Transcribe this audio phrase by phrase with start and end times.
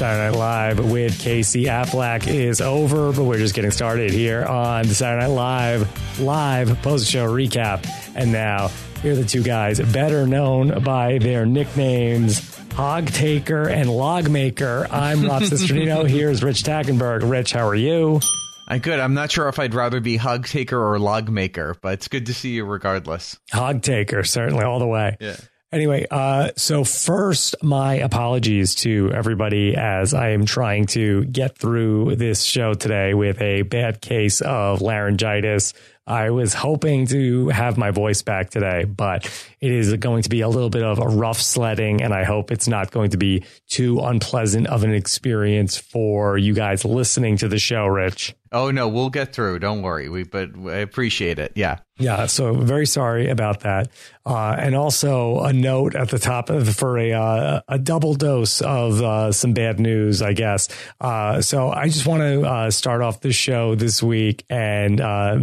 [0.00, 4.86] Saturday Night Live with Casey Affleck is over, but we're just getting started here on
[4.86, 7.86] the Saturday Night Live live post show recap.
[8.14, 8.68] And now,
[9.02, 14.86] here are the two guys better known by their nicknames Hog Taker and Log Maker.
[14.90, 16.08] I'm Rob Cesternino.
[16.08, 17.30] Here's Rich Tackenberg.
[17.30, 18.20] Rich, how are you?
[18.68, 19.00] I'm good.
[19.00, 22.24] I'm not sure if I'd rather be hog taker or log maker, but it's good
[22.24, 23.38] to see you regardless.
[23.52, 25.18] Hog taker, certainly all the way.
[25.20, 25.36] Yeah.
[25.72, 32.16] Anyway, uh, so first, my apologies to everybody as I am trying to get through
[32.16, 35.72] this show today with a bad case of laryngitis.
[36.10, 39.26] I was hoping to have my voice back today, but
[39.60, 42.50] it is going to be a little bit of a rough sledding, and I hope
[42.50, 47.48] it's not going to be too unpleasant of an experience for you guys listening to
[47.48, 48.34] the show, Rich.
[48.52, 49.60] Oh no, we'll get through.
[49.60, 50.08] Don't worry.
[50.08, 51.52] We but I appreciate it.
[51.54, 51.78] Yeah.
[51.98, 52.26] Yeah.
[52.26, 53.90] So very sorry about that.
[54.26, 58.60] Uh, and also a note at the top of, for a uh, a double dose
[58.60, 60.68] of uh, some bad news, I guess.
[61.00, 65.36] Uh, so I just want to uh, start off the show this week and uh,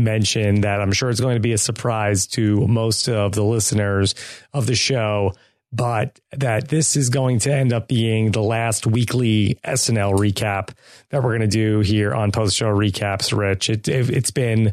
[0.58, 4.16] mention that I'm sure it's going to be a surprise to most of the listeners
[4.54, 5.34] of the show
[5.74, 10.70] but that this is going to end up being the last weekly SNL recap
[11.10, 13.70] that we're going to do here on Post Show Recaps, Rich.
[13.70, 14.72] It, it, has been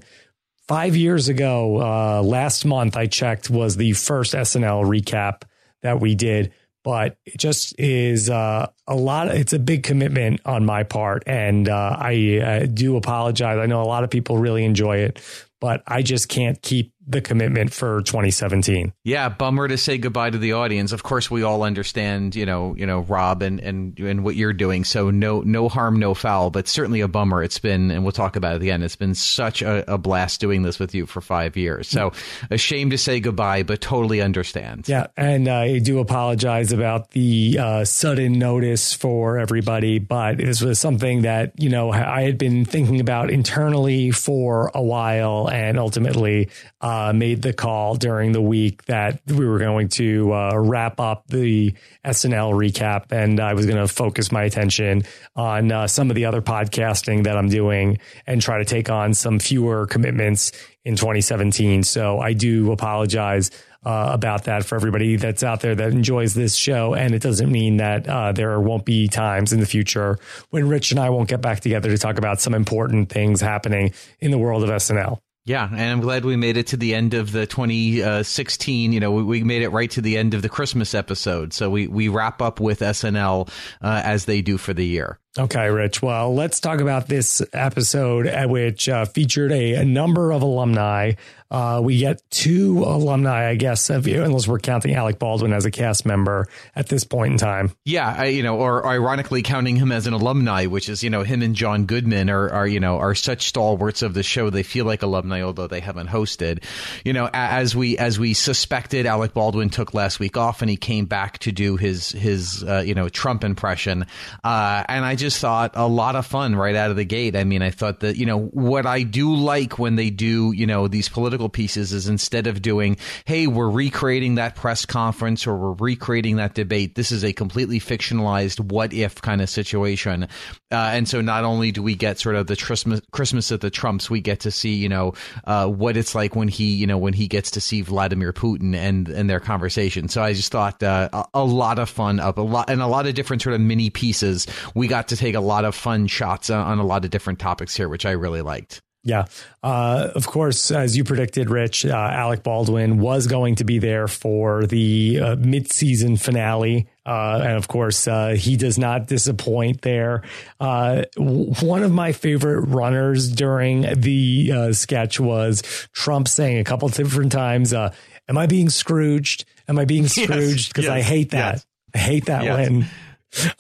[0.69, 1.81] five years ago.
[1.81, 5.43] Uh, last month, I checked, was the first SNL recap
[5.83, 6.53] that we did.
[6.85, 9.29] But it just is uh, a lot.
[9.35, 13.59] It's a big commitment on my part, and uh, I uh, do apologize.
[13.59, 15.21] I know a lot of people really enjoy it,
[15.61, 18.93] but I just can't keep the commitment for 2017.
[19.05, 20.93] Yeah, bummer to say goodbye to the audience.
[20.93, 24.53] Of course, we all understand, you know, you know, Rob and and and what you're
[24.53, 24.85] doing.
[24.85, 27.43] So no no harm, no foul, but certainly a bummer.
[27.43, 28.83] It's been, and we'll talk about it again.
[28.83, 31.89] It's been such a, a blast doing this with you for five years.
[31.89, 32.13] So
[32.51, 34.89] a shame to say goodbye, but totally understand.
[34.89, 40.61] Yeah, and uh, I do apologize about the uh, sudden notice for everybody, but this
[40.61, 45.79] was something that you know I had been thinking about internally for a while, and
[45.79, 46.49] ultimately.
[46.81, 51.01] Uh, uh, made the call during the week that we were going to uh, wrap
[51.01, 51.75] up the
[52.05, 55.03] SNL recap, and I was going to focus my attention
[55.35, 59.13] on uh, some of the other podcasting that I'm doing and try to take on
[59.13, 60.53] some fewer commitments
[60.85, 61.83] in 2017.
[61.83, 63.51] So I do apologize.
[63.87, 66.95] Uh, about that for everybody that's out there that enjoys this show.
[66.95, 70.19] And it doesn't mean that uh, there won't be times in the future
[70.49, 73.93] when Rich and I won't get back together to talk about some important things happening
[74.21, 75.19] in the world of SNL.
[75.47, 78.93] Yeah, and I'm glad we made it to the end of the 2016.
[78.93, 81.53] You know, we, we made it right to the end of the Christmas episode.
[81.53, 83.49] So we, we wrap up with SNL
[83.83, 85.19] uh, as they do for the year.
[85.37, 86.01] Okay, Rich.
[86.01, 91.15] Well, let's talk about this episode, uh, which uh, featured a, a, number of alumni.
[91.51, 95.65] Uh, we get two alumni, I guess, of, you unless we're counting Alec Baldwin as
[95.65, 97.73] a cast member at this point in time.
[97.85, 101.23] Yeah, I, you know, or ironically counting him as an alumni, which is, you know,
[101.23, 104.51] him and John Goodman are, are, you know, are such stalwarts of the show.
[104.51, 106.65] They feel like alumni, although they haven't hosted.
[107.05, 110.77] You know, as we as we suspected, Alec Baldwin took last week off, and he
[110.77, 114.07] came back to do his his uh, you know Trump impression,
[114.45, 115.17] uh, and I.
[115.17, 117.35] Just just thought a lot of fun right out of the gate.
[117.35, 120.67] I mean, I thought that, you know, what I do like when they do, you
[120.67, 125.57] know, these political pieces is instead of doing, hey, we're recreating that press conference or
[125.57, 130.25] we're recreating that debate, this is a completely fictionalized what if kind of situation.
[130.71, 133.71] Uh, and so not only do we get sort of the Christmas, Christmas at the
[133.71, 135.15] Trumps, we get to see, you know,
[135.45, 138.75] uh, what it's like when he, you know, when he gets to see Vladimir Putin
[138.75, 140.09] and, and their conversation.
[140.09, 142.87] So I just thought uh, a, a lot of fun up a lot and a
[142.87, 144.47] lot of different sort of mini pieces.
[144.75, 147.39] We got to to take a lot of fun shots on, a lot of different
[147.39, 148.81] topics here, which I really liked.
[149.07, 149.27] Yeah.
[149.63, 154.09] Uh, of course, as you predicted, Rich, uh, Alec Baldwin was going to be there
[154.09, 156.89] for the uh, mid-season finale.
[157.05, 160.23] Uh, and of course, uh, he does not disappoint there.
[160.59, 165.63] Uh, one of my favorite runners during the sketch was
[165.93, 169.45] Trump saying a couple different times, Am I being Scrooged?
[169.69, 170.69] Am I being Scrooged?
[170.71, 171.55] Because yes, yes, I hate that.
[171.55, 171.67] Yes.
[171.95, 172.87] I hate that when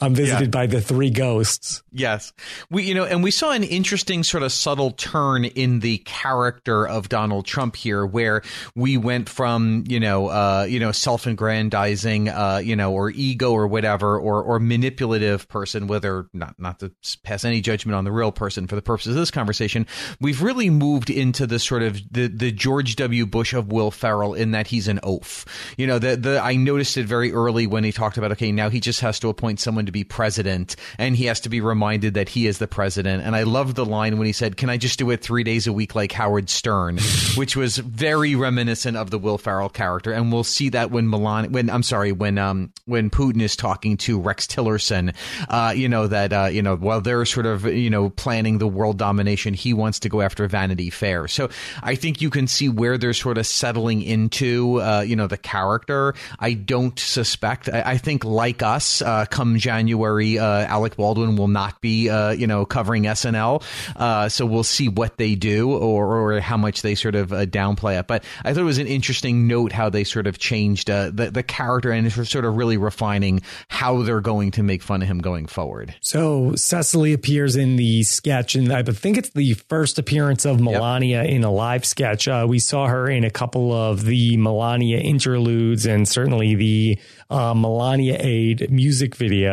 [0.00, 0.60] I'm visited yeah.
[0.60, 1.82] by the three ghosts.
[1.92, 2.32] Yes.
[2.70, 6.86] We, you know, and we saw an interesting sort of subtle turn in the character
[6.86, 8.42] of Donald Trump here, where
[8.74, 13.66] we went from, you know, uh, you know, self-aggrandizing, uh, you know, or ego or
[13.66, 16.92] whatever, or, or manipulative person, whether not, not to
[17.22, 19.86] pass any judgment on the real person for the purposes of this conversation.
[20.20, 23.26] We've really moved into the sort of the, the George W.
[23.26, 25.44] Bush of Will Ferrell in that he's an oaf.
[25.76, 28.70] You know, the, the, I noticed it very early when he talked about, okay, now
[28.70, 32.14] he just has to appoint someone to be president, and he has to be reminded
[32.14, 33.24] that he is the president.
[33.24, 35.66] And I love the line when he said, "Can I just do it three days
[35.66, 36.98] a week like Howard Stern?"
[37.36, 40.12] which was very reminiscent of the Will Ferrell character.
[40.12, 43.96] And we'll see that when Milan, when I'm sorry, when um when Putin is talking
[43.98, 45.14] to Rex Tillerson,
[45.48, 48.68] uh, you know that uh, you know while they're sort of you know planning the
[48.68, 51.28] world domination, he wants to go after Vanity Fair.
[51.28, 51.48] So
[51.82, 55.38] I think you can see where they're sort of settling into uh, you know the
[55.38, 56.14] character.
[56.38, 57.68] I don't suspect.
[57.68, 62.30] I, I think like us, uh, come January, uh, Alec Baldwin will not be uh,
[62.30, 63.62] you know covering SNL.
[63.96, 67.46] Uh, so we'll see what they do or or how much they sort of uh,
[67.46, 68.06] downplay it.
[68.06, 71.30] But I thought it was an interesting note how they sort of changed uh, the
[71.30, 75.18] the character and sort of really refining how they're going to make fun of him
[75.18, 75.94] going forward.
[76.00, 81.22] So Cecily appears in the sketch, and I think it's the first appearance of Melania
[81.22, 81.30] yep.
[81.30, 82.28] in a live sketch.
[82.28, 86.98] Uh, we saw her in a couple of the Melania interludes, and certainly the
[87.30, 89.43] uh, Melania Aid music video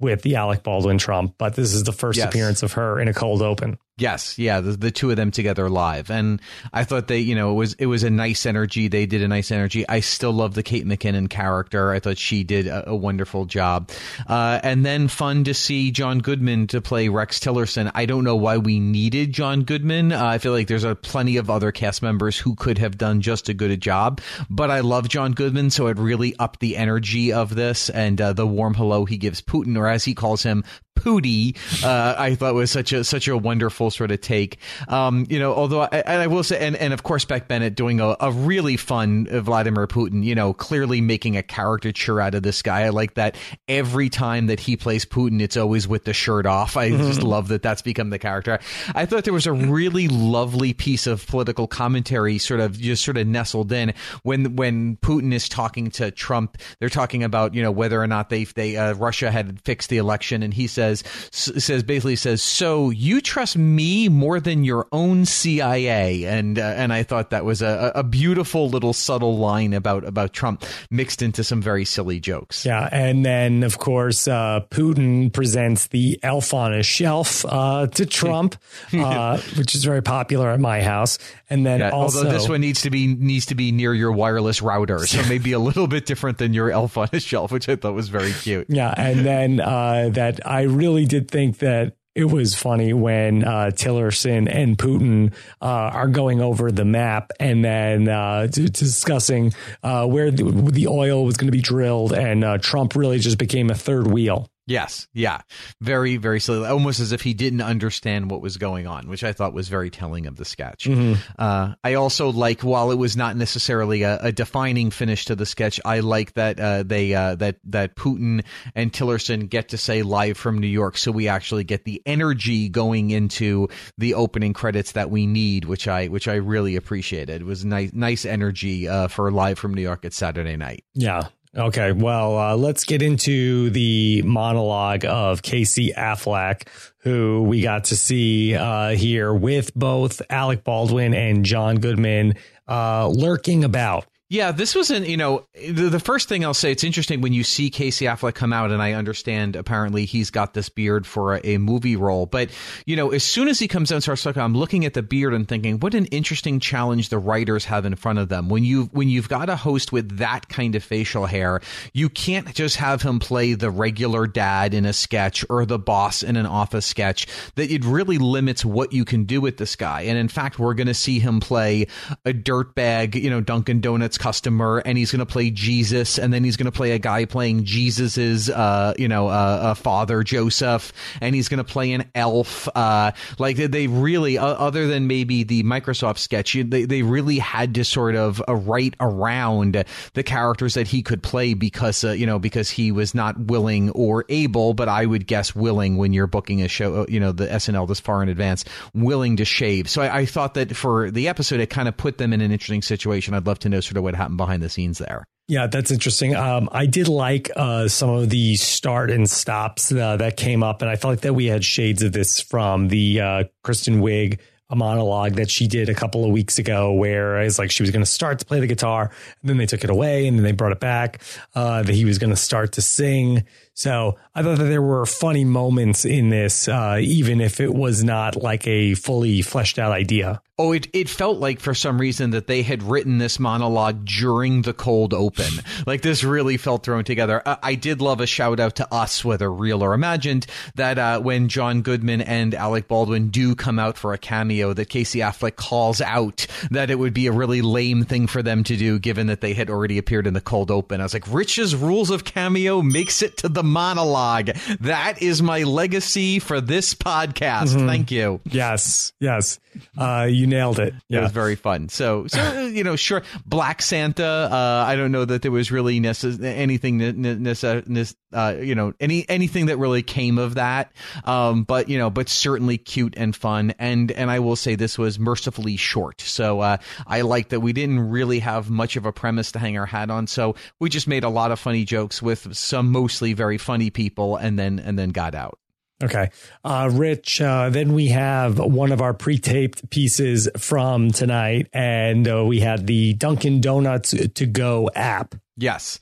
[0.00, 1.34] with the Alec Baldwin Trump.
[1.38, 2.28] But this is the first yes.
[2.28, 3.78] appearance of her in a cold open.
[3.98, 6.40] Yes, yeah, the, the two of them together live, and
[6.72, 8.86] I thought they, you know, it was it was a nice energy.
[8.86, 9.88] They did a nice energy.
[9.88, 11.90] I still love the Kate McKinnon character.
[11.90, 13.90] I thought she did a, a wonderful job,
[14.28, 17.90] uh, and then fun to see John Goodman to play Rex Tillerson.
[17.92, 20.12] I don't know why we needed John Goodman.
[20.12, 23.20] Uh, I feel like there's a plenty of other cast members who could have done
[23.20, 26.76] just as good a job, but I love John Goodman, so it really upped the
[26.76, 30.44] energy of this and uh, the warm hello he gives Putin, or as he calls
[30.44, 30.62] him,
[30.98, 34.58] Pooty, uh, I thought was such a such a wonderful sort of take.
[34.88, 38.00] Um, you know, although I, I, will say, and, and of course Beck Bennett doing
[38.00, 40.24] a, a really fun Vladimir Putin.
[40.24, 42.82] You know, clearly making a caricature out of this guy.
[42.82, 43.36] I like that
[43.68, 46.76] every time that he plays Putin, it's always with the shirt off.
[46.76, 47.06] I mm-hmm.
[47.06, 48.58] just love that that's become the character.
[48.94, 53.16] I thought there was a really lovely piece of political commentary, sort of just sort
[53.16, 53.94] of nestled in
[54.24, 56.58] when when Putin is talking to Trump.
[56.80, 59.98] They're talking about you know whether or not they they uh, Russia had fixed the
[59.98, 64.86] election, and he says says says basically says, "So you trust me more than your
[64.92, 69.72] own CIA?" And uh, and I thought that was a, a beautiful little subtle line
[69.72, 72.64] about about Trump mixed into some very silly jokes.
[72.64, 78.06] Yeah, and then of course uh, Putin presents the elf on a shelf uh, to
[78.18, 78.56] Trump,
[78.92, 81.18] uh, which is very popular at my house.
[81.50, 84.12] And then yeah, also, although this one needs to be needs to be near your
[84.12, 87.68] wireless router, so maybe a little bit different than your elf on a shelf, which
[87.68, 88.66] I thought was very cute.
[88.68, 93.70] Yeah, and then uh, that I really did think that it was funny when uh,
[93.72, 95.32] Tillerson and Putin
[95.62, 99.52] uh, are going over the map and then uh, discussing
[99.84, 100.42] uh, where the,
[100.72, 104.08] the, oil was going to be drilled, and uh, Trump really just became a third
[104.08, 104.50] wheel.
[104.68, 105.40] Yes, yeah,
[105.80, 109.32] very, very silly, almost as if he didn't understand what was going on, which I
[109.32, 110.84] thought was very telling of the sketch.
[110.84, 111.14] Mm-hmm.
[111.38, 115.46] Uh, I also like, while it was not necessarily a, a defining finish to the
[115.46, 118.44] sketch, I like that uh, they uh, that that Putin
[118.74, 122.68] and Tillerson get to say live from New York, so we actually get the energy
[122.68, 127.40] going into the opening credits that we need, which I which I really appreciated.
[127.40, 130.84] It was nice, nice energy uh, for live from New York at Saturday night.
[130.94, 136.68] Yeah, Okay, well, uh, let's get into the monologue of Casey Affleck,
[136.98, 142.34] who we got to see uh, here with both Alec Baldwin and John Goodman
[142.68, 144.06] uh, lurking about.
[144.30, 147.42] Yeah, this wasn't, you know, the, the, first thing I'll say, it's interesting when you
[147.42, 151.54] see Casey Affleck come out, and I understand apparently he's got this beard for a,
[151.54, 152.26] a movie role.
[152.26, 152.50] But,
[152.84, 155.02] you know, as soon as he comes out and starts talking, I'm looking at the
[155.02, 158.50] beard and thinking, what an interesting challenge the writers have in front of them.
[158.50, 161.62] When, you, when you've got a host with that kind of facial hair,
[161.94, 166.22] you can't just have him play the regular dad in a sketch or the boss
[166.22, 170.02] in an office sketch, that it really limits what you can do with this guy.
[170.02, 171.86] And in fact, we're going to see him play
[172.26, 176.44] a dirtbag, you know, Dunkin' Donuts customer and he's going to play Jesus and then
[176.44, 180.92] he's going to play a guy playing Jesus's uh you know uh, uh father Joseph
[181.20, 185.62] and he's going to play an elf uh like they really other than maybe the
[185.62, 189.84] Microsoft sketch they they really had to sort of uh, write around
[190.14, 194.24] the characters that he could play because you know because he was not willing or
[194.28, 197.88] able but I would guess willing when you're booking a show you know the SNL
[197.88, 199.88] this far in advance willing to shave.
[199.88, 202.52] So I, I thought that for the episode it kind of put them in an
[202.52, 203.34] interesting situation.
[203.34, 205.24] I'd love to know sort of what happened behind the scenes there.
[205.46, 206.34] Yeah, that's interesting.
[206.34, 210.82] Um, I did like uh, some of the start and stops uh, that came up,
[210.82, 214.40] and I felt like that we had shades of this from the uh, Kristen Wiig
[214.70, 217.90] a monologue that she did a couple of weeks ago where it's like she was
[217.90, 219.10] going to start to play the guitar
[219.40, 221.22] and then they took it away and then they brought it back
[221.54, 225.06] uh, that he was going to start to sing so i thought that there were
[225.06, 229.90] funny moments in this uh, even if it was not like a fully fleshed out
[229.92, 234.04] idea Oh, it, it felt like for some reason that they had written this monologue
[234.04, 235.46] during the cold open.
[235.86, 237.40] like this really felt thrown together.
[237.46, 241.20] I, I, did love a shout out to us, whether real or imagined, that uh,
[241.20, 245.54] when John Goodman and Alec Baldwin do come out for a cameo, that Casey Affleck
[245.54, 249.28] calls out that it would be a really lame thing for them to do, given
[249.28, 251.00] that they had already appeared in the cold open.
[251.00, 254.50] I was like, Rich's Rules of Cameo makes it to the monologue.
[254.80, 257.76] That is my legacy for this podcast.
[257.76, 257.86] Mm-hmm.
[257.86, 258.40] Thank you.
[258.44, 259.60] Yes, yes.
[259.98, 260.94] Uh, you nailed it.
[261.08, 261.18] Yeah.
[261.18, 261.88] It was very fun.
[261.88, 264.24] So, so you know, sure, Black Santa.
[264.24, 269.28] Uh, I don't know that there was really necess- anything, necess- uh, you know, any
[269.28, 270.92] anything that really came of that.
[271.24, 273.74] Um, but you know, but certainly cute and fun.
[273.78, 276.20] And and I will say this was mercifully short.
[276.20, 279.76] So uh, I like that we didn't really have much of a premise to hang
[279.78, 280.26] our hat on.
[280.26, 284.36] So we just made a lot of funny jokes with some mostly very funny people,
[284.36, 285.58] and then and then got out.
[286.02, 286.30] Okay.
[286.64, 292.28] Uh, Rich, uh, then we have one of our pre taped pieces from tonight, and
[292.28, 295.34] uh, we had the Dunkin' Donuts to go app.
[295.58, 295.98] Yes.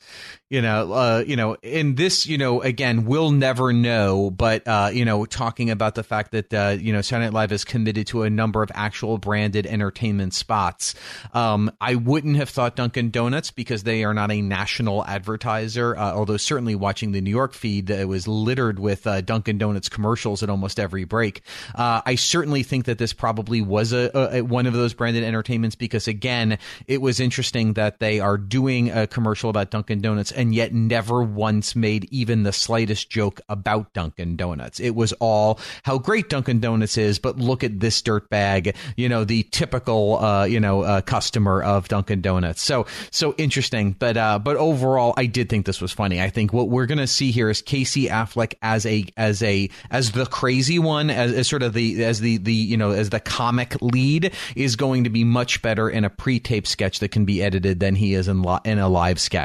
[0.49, 4.91] You know uh, you know in this you know again we'll never know but uh,
[4.93, 8.07] you know talking about the fact that uh, you know Saturday Night Live is committed
[8.09, 10.95] to a number of actual branded entertainment spots
[11.35, 16.13] um, I wouldn't have thought Dunkin' Donuts because they are not a national advertiser uh,
[16.15, 20.45] although certainly watching the New York feed it was littered with uh, Dunkin' Donuts commercials
[20.45, 21.43] at almost every break
[21.75, 25.75] uh, I certainly think that this probably was a, a, one of those branded entertainments
[25.75, 30.55] because again it was interesting that they are doing a commercial about Dunkin' Donuts and
[30.55, 34.81] yet never once made even the slightest joke about Dunkin' Donuts.
[34.81, 39.09] It was all how great Dunkin' Donuts is, but look at this dirt bag, you
[39.09, 42.63] know, the typical, uh, you know, uh, customer of Dunkin' Donuts.
[42.63, 43.93] So, so interesting.
[43.93, 46.21] But, uh, but overall, I did think this was funny.
[46.21, 49.69] I think what we're going to see here is Casey Affleck as a, as a,
[49.91, 53.11] as the crazy one, as, as sort of the, as the, the, you know, as
[53.11, 57.25] the comic lead is going to be much better in a pre-tape sketch that can
[57.25, 59.36] be edited than he is in, lo- in a live sketch.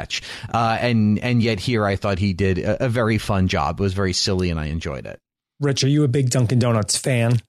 [0.52, 3.78] Uh, and and yet here I thought he did a, a very fun job.
[3.78, 5.18] It was very silly, and I enjoyed it.
[5.60, 7.40] Rich, are you a big Dunkin' Donuts fan?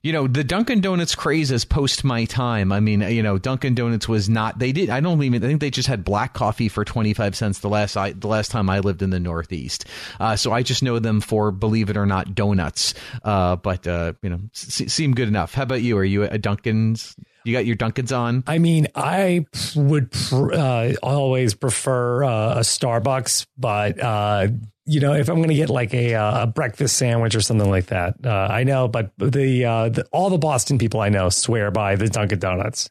[0.00, 2.70] You know, the Dunkin' Donuts craze is post my time.
[2.70, 4.60] I mean, you know, Dunkin' Donuts was not.
[4.60, 4.90] They did.
[4.90, 5.42] I don't even.
[5.42, 8.28] I think they just had black coffee for twenty five cents the last I, the
[8.28, 9.84] last time I lived in the Northeast.
[10.20, 12.94] Uh, so I just know them for, believe it or not, donuts.
[13.24, 15.52] Uh, but uh, you know, s- seem good enough.
[15.54, 15.98] How about you?
[15.98, 17.16] Are you a Dunkin's?
[17.46, 18.42] You got your Dunkins on?
[18.48, 24.48] I mean, I would pr- uh, always prefer uh, a Starbucks, but uh,
[24.84, 27.70] you know, if I'm going to get like a, uh, a breakfast sandwich or something
[27.70, 28.88] like that, uh, I know.
[28.88, 32.90] But the, uh, the all the Boston people I know swear by the Dunkin' Donuts.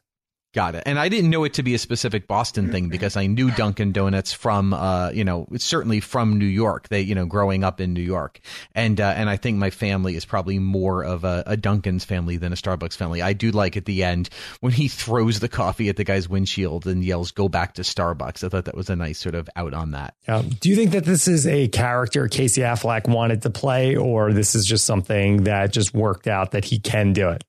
[0.56, 0.84] Got it.
[0.86, 3.92] And I didn't know it to be a specific Boston thing because I knew Dunkin'
[3.92, 6.88] Donuts from, uh, you know, certainly from New York.
[6.88, 8.40] They, you know, growing up in New York,
[8.74, 12.38] and uh, and I think my family is probably more of a, a Dunkin's family
[12.38, 13.20] than a Starbucks family.
[13.20, 16.86] I do like at the end when he throws the coffee at the guy's windshield
[16.86, 19.74] and yells, "Go back to Starbucks." I thought that was a nice sort of out
[19.74, 20.14] on that.
[20.26, 24.32] Um, do you think that this is a character Casey Affleck wanted to play, or
[24.32, 27.44] this is just something that just worked out that he can do it?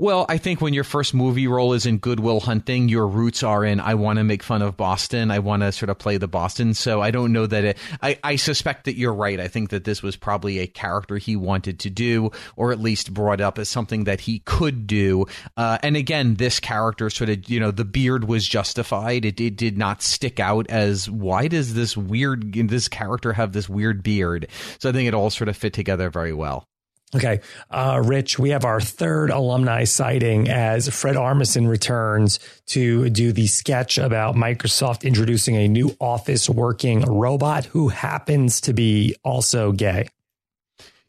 [0.00, 3.42] Well, I think when your first movie role is in Good Will Hunting, your roots
[3.42, 5.30] are in I want to make fun of Boston.
[5.30, 6.72] I want to sort of play the Boston.
[6.72, 9.38] So I don't know that it, I, I suspect that you're right.
[9.38, 13.12] I think that this was probably a character he wanted to do, or at least
[13.12, 15.26] brought up as something that he could do.
[15.58, 19.26] Uh, and again, this character sort of, you know, the beard was justified.
[19.26, 23.68] It, it did not stick out as why does this weird, this character have this
[23.68, 24.46] weird beard?
[24.78, 26.69] So I think it all sort of fit together very well.
[27.14, 27.40] Okay.
[27.70, 33.48] Uh, Rich, we have our third alumni sighting as Fred Armisen returns to do the
[33.48, 40.06] sketch about Microsoft introducing a new office working robot who happens to be also gay.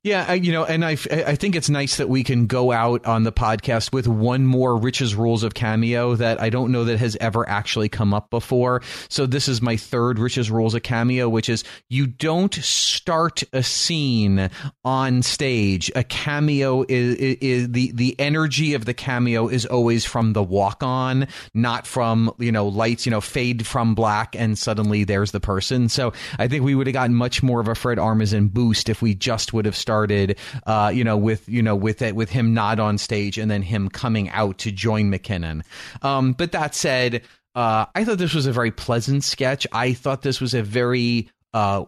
[0.03, 3.21] Yeah, you know, and I, I think it's nice that we can go out on
[3.21, 7.15] the podcast with one more Rich's Rules of Cameo that I don't know that has
[7.21, 8.81] ever actually come up before.
[9.09, 13.61] So this is my third Rich's Rules of Cameo, which is you don't start a
[13.61, 14.49] scene
[14.83, 15.91] on stage.
[15.95, 20.41] A cameo is, is, is the the energy of the cameo is always from the
[20.41, 23.05] walk on, not from you know lights.
[23.05, 25.89] You know, fade from black and suddenly there's the person.
[25.89, 29.03] So I think we would have gotten much more of a Fred Armisen boost if
[29.03, 32.29] we just would have started started, uh, you know, with you know with it with
[32.29, 35.63] him not on stage and then him coming out to join McKinnon.
[36.01, 37.23] Um, but that said,
[37.55, 39.67] uh, I thought this was a very pleasant sketch.
[39.73, 41.83] I thought this was a very uh,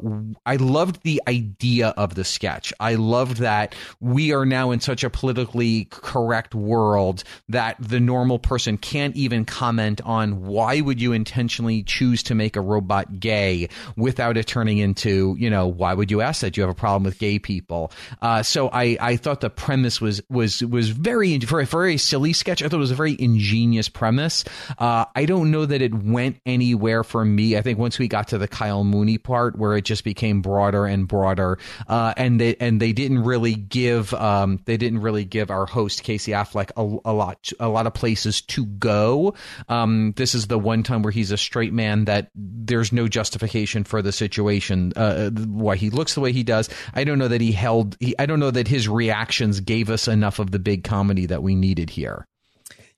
[0.46, 2.74] I loved the idea of the sketch.
[2.80, 8.40] I loved that we are now in such a politically correct world that the normal
[8.40, 13.70] person can't even comment on why would you intentionally choose to make a robot gay
[13.96, 16.58] without it turning into, you know, why would you ask that?
[16.58, 17.92] You have a problem with gay people?
[18.22, 22.34] Uh, so I, I thought the premise was was was very for a very silly
[22.34, 22.62] sketch.
[22.62, 24.44] I thought it was a very ingenious premise.
[24.78, 27.58] Uh, I don't know that it went anywhere for me.
[27.58, 30.86] I think once we got to the Kyle Mooney part, where it just became broader
[30.86, 31.58] and broader,
[31.88, 36.04] uh, and they and they didn't really give um, they didn't really give our host
[36.04, 39.36] Casey Affleck a, a lot a lot of places to go.
[39.70, 43.84] Um, this is the one time where he's a straight man that there's no justification
[43.84, 46.70] for the situation uh, why he looks the way he does.
[46.94, 47.98] I don't know that he held.
[48.00, 51.44] He, I don't know that his reactions gave us enough of the big comedy that
[51.44, 52.28] we needed here.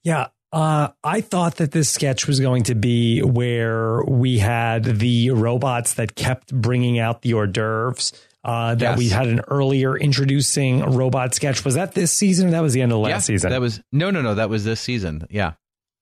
[0.03, 5.31] Yeah, uh, I thought that this sketch was going to be where we had the
[5.31, 8.13] robots that kept bringing out the hors d'oeuvres.
[8.41, 8.97] Uh, that yes.
[8.97, 11.65] we had an earlier introducing robot sketch.
[11.65, 12.51] Was that this season?
[12.51, 13.49] that was the end of last yeah, season.
[13.49, 14.35] That was no, no, no.
[14.35, 15.25] That was this season.
[15.29, 15.53] Yeah,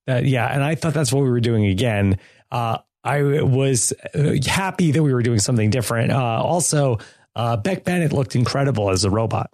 [0.07, 0.45] uh, yeah.
[0.45, 2.19] And I thought that's what we were doing again.
[2.51, 6.11] Uh, I was uh, happy that we were doing something different.
[6.11, 6.99] Uh, also,
[7.33, 9.51] Beck Bennett looked incredible as a robot.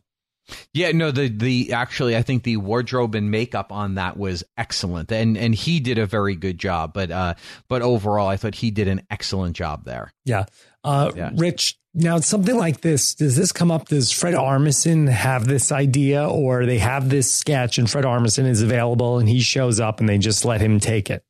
[0.73, 5.11] Yeah, no, the the actually I think the wardrobe and makeup on that was excellent.
[5.11, 7.35] And and he did a very good job, but uh
[7.67, 10.13] but overall I thought he did an excellent job there.
[10.25, 10.45] Yeah.
[10.83, 11.31] Uh yeah.
[11.35, 16.27] Rich, now something like this, does this come up does Fred Armisen have this idea
[16.27, 20.07] or they have this sketch and Fred Armisen is available and he shows up and
[20.07, 21.23] they just let him take it?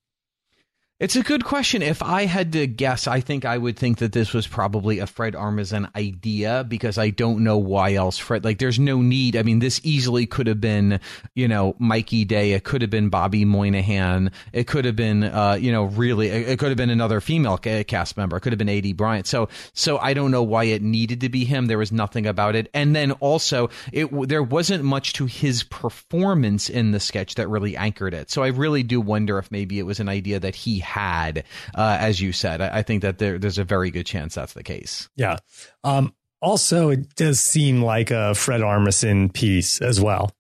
[1.00, 1.82] It's a good question.
[1.82, 5.08] If I had to guess, I think I would think that this was probably a
[5.08, 8.44] Fred Armisen idea because I don't know why else Fred.
[8.44, 9.38] Like, there's no need.
[9.38, 11.00] I mean, this easily could have been,
[11.36, 12.52] you know, Mikey Day.
[12.52, 14.32] It could have been Bobby Moynihan.
[14.52, 18.18] It could have been, uh, you know, really, it could have been another female cast
[18.18, 18.36] member.
[18.36, 19.26] It could have been Aidy Bryant.
[19.26, 21.68] So, so I don't know why it needed to be him.
[21.68, 22.70] There was nothing about it.
[22.74, 27.78] And then also, it there wasn't much to his performance in the sketch that really
[27.78, 28.30] anchored it.
[28.30, 31.44] So I really do wonder if maybe it was an idea that he had,
[31.76, 32.62] uh, as you said.
[32.62, 35.10] I, I, think that there, there's a very good chance that's the case.
[35.16, 35.38] Yeah.
[35.84, 40.32] Um, also, it does seem like a Fred Armisen piece as well.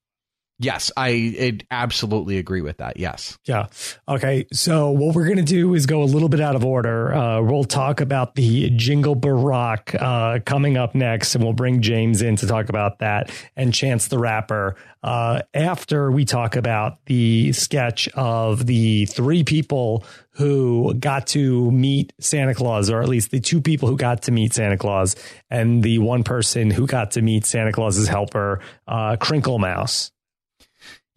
[0.61, 2.97] Yes, I absolutely agree with that.
[2.97, 3.39] Yes.
[3.45, 3.67] Yeah.
[4.09, 4.45] Okay.
[4.51, 7.13] So what we're to do is go a little bit out of order.
[7.13, 12.21] Uh, we'll talk about the Jingle Barack uh, coming up next, and we'll bring James
[12.21, 17.53] in to talk about that and Chance the Rapper uh, after we talk about the
[17.53, 23.39] sketch of the three people who got to meet Santa Claus, or at least the
[23.39, 25.15] two people who got to meet Santa Claus,
[25.49, 30.11] and the one person who got to meet Santa Claus's helper, uh, Crinkle Mouse.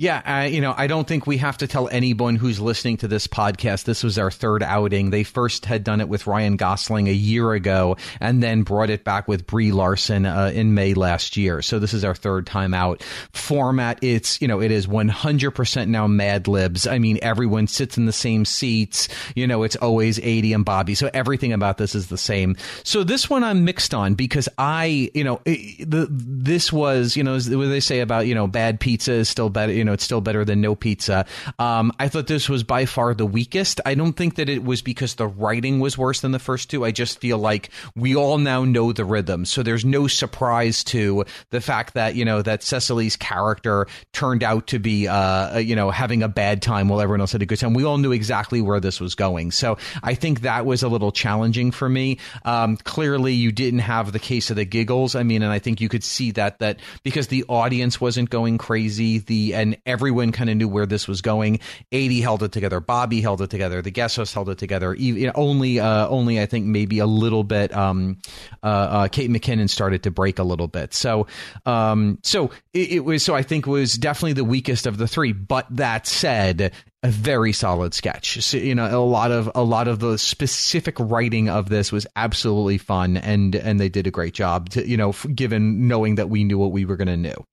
[0.02, 3.06] Yeah, uh, you know, I don't think we have to tell anyone who's listening to
[3.06, 5.10] this podcast this was our third outing.
[5.10, 9.04] They first had done it with Ryan Gosling a year ago and then brought it
[9.04, 11.62] back with Brie Larson uh, in May last year.
[11.62, 13.00] So this is our third time out.
[13.32, 16.88] Format, it's, you know, it is 100% now Mad Libs.
[16.88, 19.06] I mean, everyone sits in the same seats.
[19.36, 20.96] You know, it's always Aidy and Bobby.
[20.96, 22.56] So everything about this is the same.
[22.82, 27.22] So this one I'm mixed on because I, you know, it, the, this was, you
[27.22, 29.94] know, what they say about, you know, bad pizza is still better, you know, know,
[29.94, 31.26] it's still better than no pizza.
[31.58, 33.80] Um, I thought this was by far the weakest.
[33.84, 36.84] I don't think that it was because the writing was worse than the first two.
[36.84, 39.44] I just feel like we all now know the rhythm.
[39.44, 44.68] So there's no surprise to the fact that, you know, that Cecily's character turned out
[44.68, 47.58] to be, uh, you know, having a bad time while everyone else had a good
[47.58, 47.74] time.
[47.74, 49.50] We all knew exactly where this was going.
[49.50, 52.18] So I think that was a little challenging for me.
[52.44, 55.14] Um, clearly you didn't have the case of the giggles.
[55.14, 58.58] I mean, and I think you could see that, that because the audience wasn't going
[58.58, 61.60] crazy, the, and everyone kind of knew where this was going.
[61.90, 62.80] Aidy held it together.
[62.80, 63.82] Bobby held it together.
[63.82, 64.94] The guest host held it together.
[64.94, 67.74] Even, only, uh, only I think maybe a little bit.
[67.74, 68.18] Um,
[68.62, 70.94] uh, uh, Kate McKinnon started to break a little bit.
[70.94, 71.26] So,
[71.66, 73.22] um, so it, it was.
[73.22, 75.32] So I think was definitely the weakest of the three.
[75.32, 78.42] But that said, a very solid sketch.
[78.42, 82.06] So, you know, a lot of a lot of the specific writing of this was
[82.14, 84.70] absolutely fun, and and they did a great job.
[84.70, 87.44] To, you know, given knowing that we knew what we were going to know.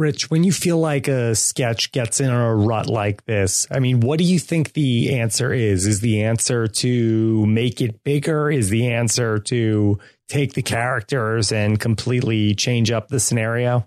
[0.00, 4.00] Rich, when you feel like a sketch gets in a rut like this, I mean,
[4.00, 5.86] what do you think the answer is?
[5.86, 8.50] Is the answer to make it bigger?
[8.50, 13.86] Is the answer to take the characters and completely change up the scenario?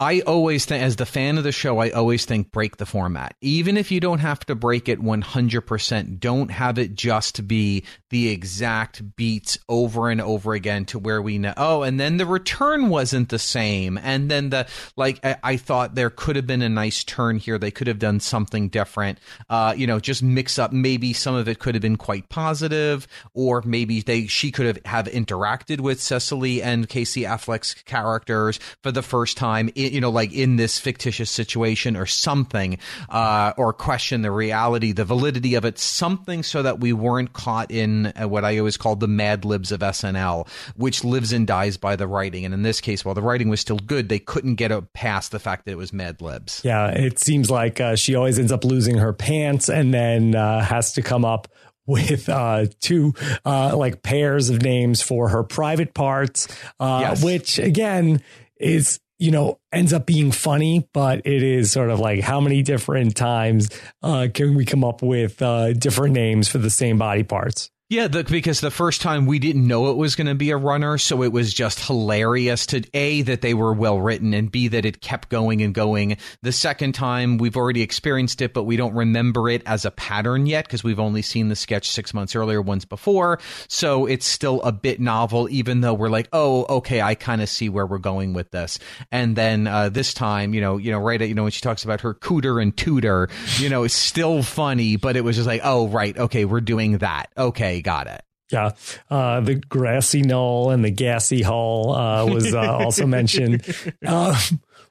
[0.00, 3.36] I always think, as the fan of the show, I always think break the format.
[3.40, 8.28] Even if you don't have to break it 100%, don't have it just be the
[8.28, 12.88] exact beats over and over again to where we know, oh, and then the return
[12.88, 13.96] wasn't the same.
[13.98, 17.56] And then the, like, I, I thought there could have been a nice turn here.
[17.56, 19.20] They could have done something different.
[19.48, 20.72] Uh, you know, just mix up.
[20.72, 24.78] Maybe some of it could have been quite positive, or maybe they, she could have,
[24.86, 30.32] have interacted with Cecily and Casey Affleck's characters for the first time you know, like
[30.32, 35.78] in this fictitious situation or something, uh, or question the reality, the validity of it,
[35.78, 39.72] something so that we weren't caught in uh, what I always call the mad libs
[39.72, 42.44] of SNL, which lives and dies by the writing.
[42.44, 45.38] And in this case, while the writing was still good, they couldn't get past the
[45.38, 46.60] fact that it was mad libs.
[46.64, 50.60] Yeah, it seems like uh, she always ends up losing her pants and then uh,
[50.62, 51.48] has to come up
[51.86, 53.12] with uh, two
[53.44, 56.48] uh, like pairs of names for her private parts,
[56.80, 57.24] uh, yes.
[57.24, 58.22] which again
[58.58, 62.62] is you know, ends up being funny, but it is sort of like how many
[62.62, 63.68] different times
[64.02, 67.70] uh, can we come up with uh, different names for the same body parts?
[67.94, 70.56] Yeah, the, because the first time we didn't know it was going to be a
[70.56, 74.66] runner, so it was just hilarious to a that they were well written and b
[74.66, 76.16] that it kept going and going.
[76.42, 80.46] The second time we've already experienced it, but we don't remember it as a pattern
[80.46, 83.38] yet because we've only seen the sketch six months earlier, once before.
[83.68, 87.48] So it's still a bit novel, even though we're like, oh, okay, I kind of
[87.48, 88.80] see where we're going with this.
[89.12, 91.60] And then uh, this time, you know, you know, right, at, you know, when she
[91.60, 93.28] talks about her cooter and tutor,
[93.58, 96.98] you know, it's still funny, but it was just like, oh, right, okay, we're doing
[96.98, 98.22] that, okay got it.
[98.50, 98.72] Yeah,
[99.10, 103.64] uh, the grassy knoll and the gassy hull uh, was uh, also mentioned.
[104.04, 104.38] Uh,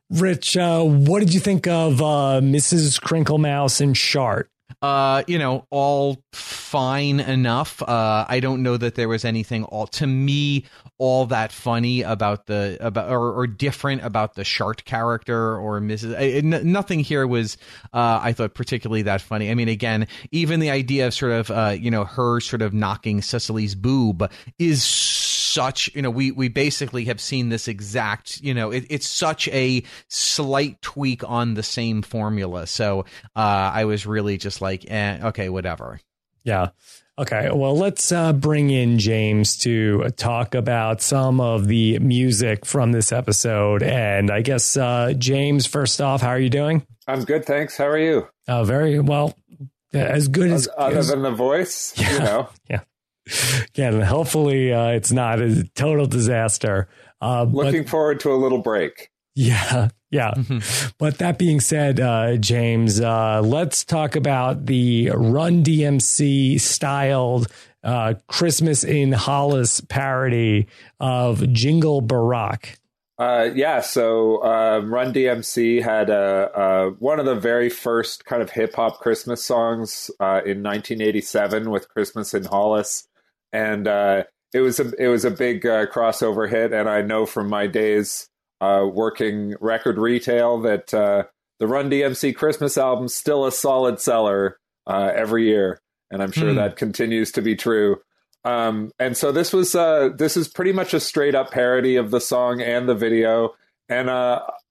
[0.10, 3.02] Rich, uh, what did you think of uh, Mrs.
[3.02, 4.50] Crinkle Mouse and Shart?
[4.82, 7.82] Uh, you know, all fine enough.
[7.82, 10.66] Uh, I don't know that there was anything all to me
[10.98, 16.44] all that funny about the about or, or different about the Shart character or Mrs.
[16.64, 17.58] Nothing here was
[17.94, 19.52] uh, I thought particularly that funny.
[19.52, 22.74] I mean, again, even the idea of sort of uh, you know her sort of
[22.74, 24.84] knocking Cecily's boob is
[25.54, 29.48] such you know we we basically have seen this exact you know it, it's such
[29.50, 32.66] a slight tweak on the same formula.
[32.68, 33.02] So
[33.36, 36.00] uh, i was really just like eh, okay whatever.
[36.44, 36.70] Yeah.
[37.18, 37.50] Okay.
[37.54, 43.12] Well let's uh, bring in james to talk about some of the music from this
[43.12, 43.84] episode.
[43.84, 46.86] And i guess uh, james first off how are you doing?
[47.08, 47.78] I'm good thanks.
[47.78, 48.28] How are you?
[48.48, 49.38] Uh, very well.
[49.94, 52.50] As good as other as, than the voice yeah, you know.
[52.70, 52.80] Yeah
[53.70, 56.90] Again, hopefully uh, it's not a total disaster.
[57.22, 59.10] Uh, Looking but, forward to a little break.
[59.36, 60.32] Yeah, yeah.
[60.32, 60.90] Mm-hmm.
[60.98, 67.48] But that being said, uh, James, uh, let's talk about the Run DMC styled
[67.84, 70.68] uh, Christmas in Hollis parody
[71.00, 72.78] of Jingle Barack.
[73.18, 78.50] Uh, yeah, so um, Run DMC had a, one of the very first kind of
[78.50, 83.08] hip hop Christmas songs uh, in 1987 with Christmas in Hollis
[83.54, 86.74] and uh, it was a it was a big uh, crossover hit.
[86.74, 88.28] And I know from my days
[88.60, 91.24] uh, working record retail that uh,
[91.60, 95.80] the Run DMC Christmas album still a solid seller uh, every year,
[96.12, 96.56] and I'm sure hmm.
[96.56, 98.02] that continues to be true.
[98.46, 102.12] Um, and so this was uh, this is pretty much a straight up parody of
[102.12, 103.54] the song and the video.
[103.90, 104.08] And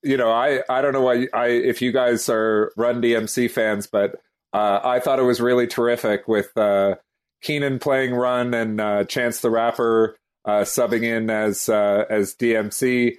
[0.03, 3.87] you know, I I don't know why I if you guys are Run DMC fans,
[3.87, 4.19] but
[4.51, 6.51] I thought it was really terrific with
[7.43, 13.17] Kenan playing Run and uh, Chance the Rapper uh, subbing in as uh, as DMC,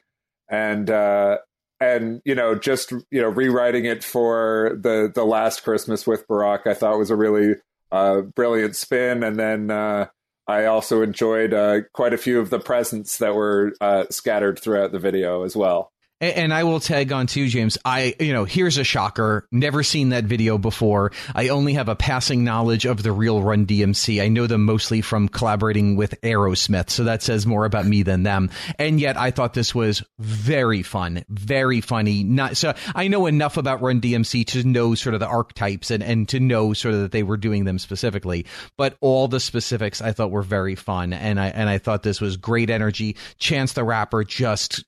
[0.49, 1.39] and uh,
[1.79, 6.67] and you know just you know rewriting it for the the last Christmas with Barack,
[6.67, 7.55] I thought was a really
[7.93, 9.71] uh, brilliant spin, and then.
[9.71, 10.07] Uh,
[10.47, 11.55] I also enjoyed
[11.95, 13.73] quite a few of the presents that were
[14.11, 15.91] scattered throughout the video as well.
[16.33, 17.77] And I will tag on too, James.
[17.85, 19.47] I, you know, here's a shocker.
[19.51, 21.13] Never seen that video before.
[21.35, 24.23] I only have a passing knowledge of the real Run DMC.
[24.23, 26.91] I know them mostly from collaborating with Aerosmith.
[26.91, 28.51] So that says more about me than them.
[28.79, 32.25] And yet I thought this was very fun, very funny.
[32.25, 36.03] Not so I know enough about Run DMC to know sort of the archetypes and,
[36.03, 38.47] and to know sort of that they were doing them specifically.
[38.77, 41.13] But all the specifics I thought were very fun.
[41.13, 43.17] And I, and I thought this was great energy.
[43.39, 44.85] Chance the Rapper just,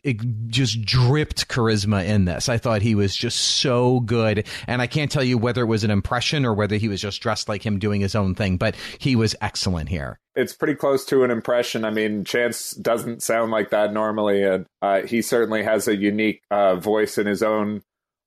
[0.48, 2.48] just dripped ripped charisma in this.
[2.48, 4.46] I thought he was just so good.
[4.68, 7.20] And I can't tell you whether it was an impression or whether he was just
[7.20, 10.20] dressed like him doing his own thing, but he was excellent here.
[10.36, 11.84] It's pretty close to an impression.
[11.84, 16.42] I mean, Chance doesn't sound like that normally, and uh, he certainly has a unique
[16.50, 17.82] uh, voice in his own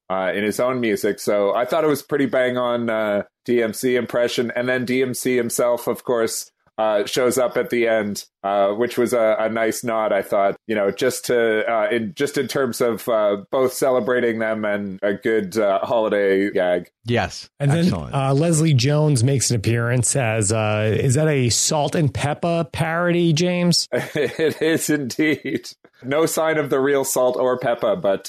[0.09, 1.19] uh, in his own music.
[1.19, 4.51] So I thought it was pretty bang on uh, DMC impression.
[4.55, 9.11] And then DMC himself, of course, uh, shows up at the end, uh, which was
[9.11, 10.13] a, a, nice nod.
[10.13, 14.39] I thought, you know, just to uh, in just in terms of uh, both celebrating
[14.39, 16.89] them and a good uh, holiday gag.
[17.03, 18.13] Yes, and Excellent.
[18.13, 23.85] then uh, Leslie Jones makes an appearance as is that a Salt-N-Pepa parody, James?
[23.91, 25.69] it is indeed.
[26.01, 28.27] No sign of the real Salt or Pepa, but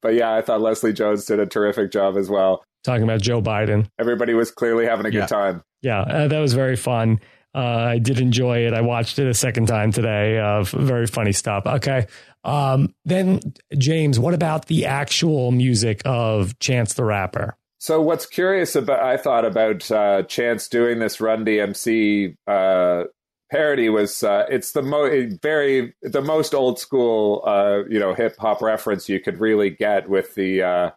[0.00, 2.64] but yeah, I thought Leslie Jones did a terrific job as well.
[2.84, 5.20] Talking about Joe Biden, everybody was clearly having a yeah.
[5.20, 5.62] good time.
[5.82, 7.20] Yeah, that was very fun.
[7.54, 8.74] Uh, I did enjoy it.
[8.74, 10.38] I watched it a second time today.
[10.38, 11.66] Uh, very funny stuff.
[11.66, 12.06] Okay.
[12.44, 13.40] Um, then,
[13.76, 17.56] James, what about the actual music of Chance the Rapper?
[17.78, 23.04] So, what's curious about I thought about uh, Chance doing this Run DMC uh,
[23.52, 28.34] parody was uh, it's the most very the most old school uh, you know hip
[28.38, 30.90] hop reference you could really get with the uh,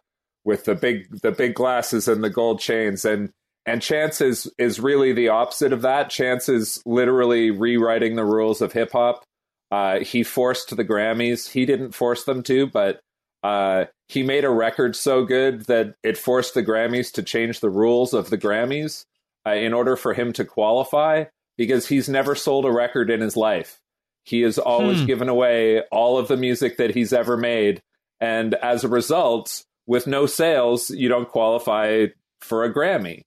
[0.44, 3.30] with the big the big glasses and the gold chains and
[3.66, 6.10] and Chance is is really the opposite of that.
[6.10, 9.24] Chance is literally rewriting the rules of hip hop.
[9.70, 11.50] Uh, he forced the Grammys.
[11.50, 13.00] He didn't force them to, but
[13.42, 17.70] uh, he made a record so good that it forced the Grammys to change the
[17.70, 19.04] rules of the Grammys
[19.44, 21.24] uh, in order for him to qualify.
[21.58, 23.80] Because he's never sold a record in his life.
[24.24, 25.06] He has always hmm.
[25.06, 27.80] given away all of the music that he's ever made,
[28.20, 32.08] and as a result, with no sales, you don't qualify
[32.42, 33.22] for a Grammy.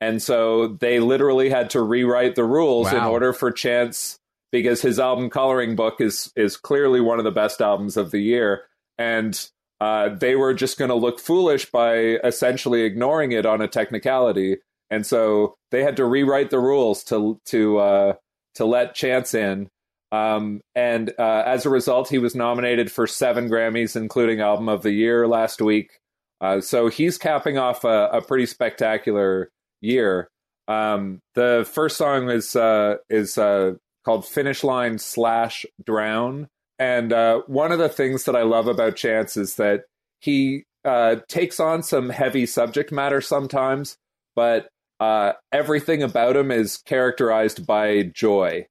[0.00, 2.98] And so they literally had to rewrite the rules wow.
[2.98, 4.18] in order for Chance
[4.52, 8.20] because his album Coloring Book is is clearly one of the best albums of the
[8.20, 8.62] year.
[8.96, 9.48] And
[9.80, 14.58] uh, they were just going to look foolish by essentially ignoring it on a technicality.
[14.90, 18.12] And so they had to rewrite the rules to to uh,
[18.54, 19.68] to let Chance in.
[20.10, 24.82] Um, and uh, as a result he was nominated for 7 Grammys including album of
[24.82, 25.98] the year last week.
[26.40, 30.28] Uh, so he's capping off a, a pretty spectacular year.
[30.66, 37.42] Um, the first song is uh, is uh, called "Finish Line Slash Drown," and uh,
[37.46, 39.84] one of the things that I love about Chance is that
[40.20, 43.96] he uh, takes on some heavy subject matter sometimes,
[44.36, 44.68] but
[45.00, 48.66] uh, everything about him is characterized by joy.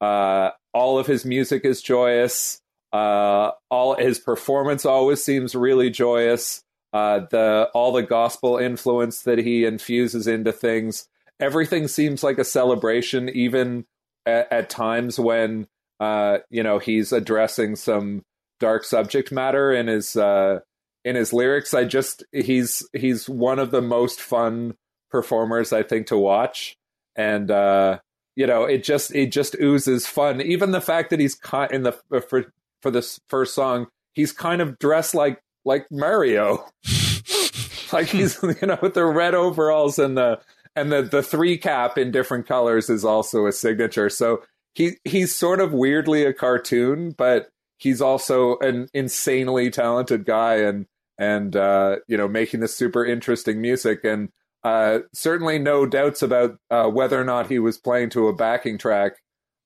[0.00, 2.60] Uh, all of his music is joyous.
[2.92, 6.63] all his performance always seems really joyous
[6.94, 11.08] uh, the all the gospel influence that he infuses into things.
[11.40, 13.84] Everything seems like a celebration, even
[14.24, 15.66] at, at times when
[15.98, 18.22] uh, you know he's addressing some
[18.60, 20.60] dark subject matter in his uh,
[21.04, 21.74] in his lyrics.
[21.74, 24.76] I just he's he's one of the most fun
[25.10, 26.76] performers I think to watch,
[27.16, 27.98] and uh,
[28.36, 30.40] you know it just it just oozes fun.
[30.40, 31.36] Even the fact that he's
[31.72, 31.92] in the
[32.28, 32.52] for
[32.82, 36.66] for this first song, he's kind of dressed like like Mario.
[37.92, 40.40] like he's you know with the red overalls and the
[40.76, 44.10] and the the three cap in different colors is also a signature.
[44.10, 44.42] So
[44.74, 50.86] he he's sort of weirdly a cartoon, but he's also an insanely talented guy and
[51.18, 54.30] and uh, you know making this super interesting music and
[54.64, 58.78] uh, certainly no doubts about uh, whether or not he was playing to a backing
[58.78, 59.12] track,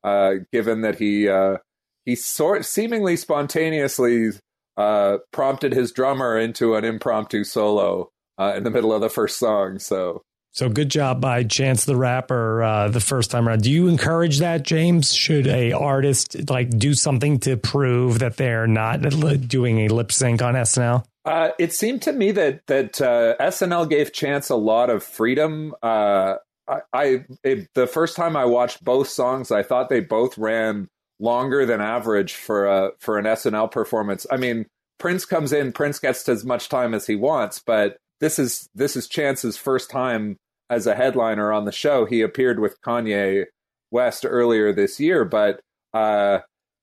[0.03, 1.59] uh, given that he uh,
[2.05, 4.31] he sort seemingly spontaneously
[4.79, 9.37] uh, prompted his drummer into an impromptu solo uh, in the middle of the first
[9.37, 9.81] song.
[9.81, 13.62] So, so good job by Chance the Rapper uh, the first time around.
[13.62, 15.12] Do you encourage that, James?
[15.12, 19.03] Should a artist like do something to prove that they're not
[19.49, 21.05] doing a lip sync on SNL?
[21.25, 25.75] Uh, it seemed to me that that uh, SNL gave Chance a lot of freedom.
[25.83, 26.37] Uh,
[26.69, 30.88] I, I it, the first time I watched both songs, I thought they both ran
[31.21, 34.27] longer than average for a for an SNL performance.
[34.31, 34.67] I mean,
[34.99, 38.97] Prince comes in, Prince gets as much time as he wants, but this is this
[38.97, 40.37] is Chance's first time
[40.71, 42.05] as a headliner on the show.
[42.05, 43.47] He appeared with Kanye
[43.91, 45.61] West earlier this year, but
[45.95, 46.41] uh,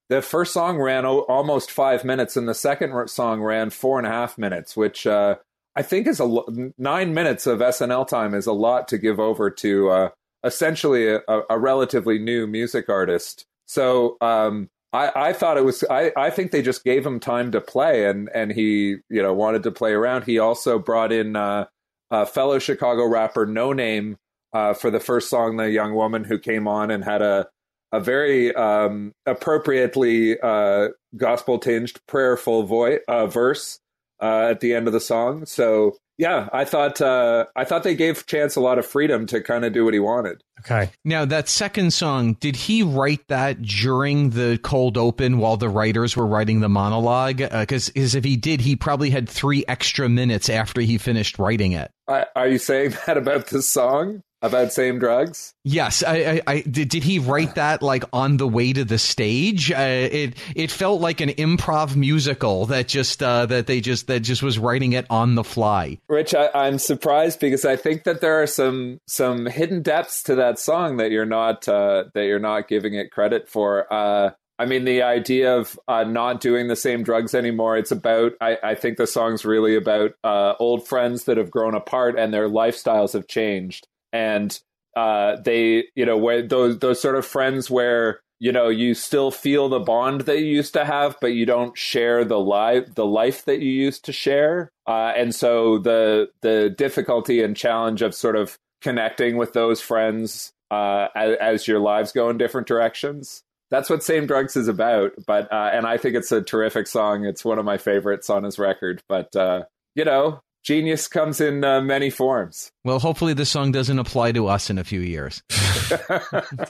[0.08, 4.06] the first song ran o- almost five minutes, and the second song ran four and
[4.06, 5.36] a half minutes, which uh,
[5.74, 6.42] I think is a
[6.78, 10.08] nine minutes of SNL time is a lot to give over to uh,
[10.42, 11.20] essentially a,
[11.50, 13.44] a, relatively new music artist.
[13.66, 15.84] So um, I, I, thought it was.
[15.90, 19.34] I, I think they just gave him time to play, and and he you know
[19.34, 20.24] wanted to play around.
[20.24, 21.66] He also brought in uh,
[22.10, 24.16] a fellow Chicago rapper, Noname,
[24.52, 25.56] uh, for the first song.
[25.56, 27.48] The young woman who came on and had a
[27.92, 33.80] a very um, appropriately uh, gospel tinged, prayerful voice uh, verse
[34.20, 35.46] uh, at the end of the song.
[35.46, 39.42] So yeah, I thought uh, I thought they gave Chance a lot of freedom to
[39.42, 40.42] kind of do what he wanted.
[40.60, 40.90] Okay.
[41.04, 46.16] Now that second song, did he write that during the cold open while the writers
[46.16, 47.36] were writing the monologue?
[47.36, 51.72] Because uh, if he did, he probably had three extra minutes after he finished writing
[51.72, 51.90] it.
[52.08, 54.22] are you saying that about this song?
[54.42, 55.54] About same drugs?
[55.64, 57.02] Yes, I, I, I did, did.
[57.02, 59.70] he write that like on the way to the stage?
[59.70, 64.20] Uh, it it felt like an improv musical that just uh, that they just that
[64.20, 65.98] just was writing it on the fly.
[66.08, 70.34] Rich, I, am surprised because I think that there are some some hidden depths to
[70.36, 73.92] that song that you're not uh, that you're not giving it credit for.
[73.92, 77.76] Uh, I mean, the idea of uh, not doing the same drugs anymore.
[77.76, 78.32] It's about.
[78.40, 82.32] I, I think the song's really about uh, old friends that have grown apart and
[82.32, 84.58] their lifestyles have changed and
[84.96, 89.30] uh, they you know where those those sort of friends where you know you still
[89.30, 93.06] feel the bond that you used to have but you don't share the life the
[93.06, 94.70] life that you used to share.
[94.86, 100.52] Uh, and so the the difficulty and challenge of sort of connecting with those friends
[100.70, 103.42] uh, as, as, your lives go in different directions.
[103.70, 107.26] That's what same drugs is about but uh, and i think it's a terrific song.
[107.26, 109.64] It's one of my favorites on his record but uh,
[109.94, 112.72] you know genius comes in uh, many forms.
[112.84, 115.42] Well, hopefully this song doesn't apply to us in a few years.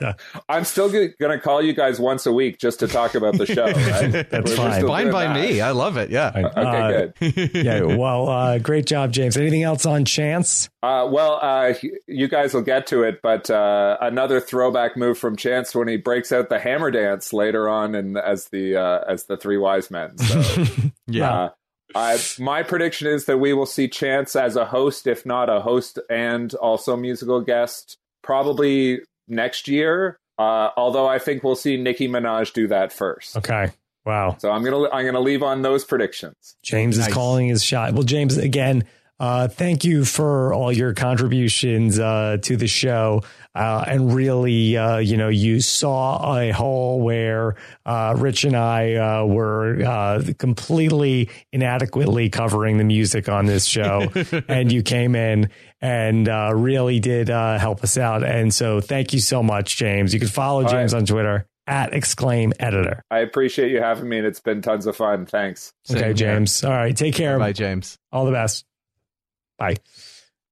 [0.49, 3.47] I'm still going to call you guys once a week just to talk about the
[3.47, 3.67] show.
[3.87, 4.29] Right?
[4.31, 4.87] That's We're fine.
[4.87, 5.35] Fine by that.
[5.35, 5.61] me.
[5.61, 6.11] I love it.
[6.11, 6.33] Yeah.
[6.35, 7.51] Okay, uh, good.
[7.55, 7.83] yeah.
[7.83, 9.37] Well, uh, great job, James.
[9.37, 10.69] Anything else on Chance?
[10.83, 11.75] Uh, well, uh,
[12.07, 15.97] you guys will get to it, but uh, another throwback move from Chance when he
[15.97, 20.19] breaks out the hammer dance later on, and as the as the three wise men.
[20.19, 20.65] So,
[21.07, 21.51] yeah.
[21.95, 25.61] I, my prediction is that we will see Chance as a host, if not a
[25.61, 30.19] host and also musical guest, probably next year.
[30.39, 33.37] Uh, although I think we'll see Nicki Minaj do that first.
[33.37, 33.71] Okay.
[34.05, 34.37] Wow.
[34.39, 36.57] So I'm gonna I'm gonna leave on those predictions.
[36.63, 37.09] James nice.
[37.09, 37.93] is calling his shot.
[37.95, 38.85] Well, James, again,
[39.19, 43.23] uh, thank you for all your contributions uh, to the show.
[43.55, 47.55] Uh, and really, uh, you know, you saw a hole where
[47.87, 54.13] uh, Rich and I uh, were completely inadequately covering the music on this show.
[54.49, 55.49] and you came in
[55.81, 56.29] and
[56.63, 58.23] really did help us out.
[58.23, 60.13] And so thank you so much, James.
[60.13, 61.01] You can follow all James right.
[61.01, 63.03] on Twitter at exclaim editor.
[63.11, 65.25] I appreciate you having me and it's been tons of fun.
[65.27, 65.73] Thanks.
[65.85, 66.63] Same okay, James.
[66.63, 66.97] All right.
[66.97, 67.39] Take care.
[67.39, 67.97] Bye, James.
[68.13, 68.67] All the best.
[69.59, 69.77] Bye.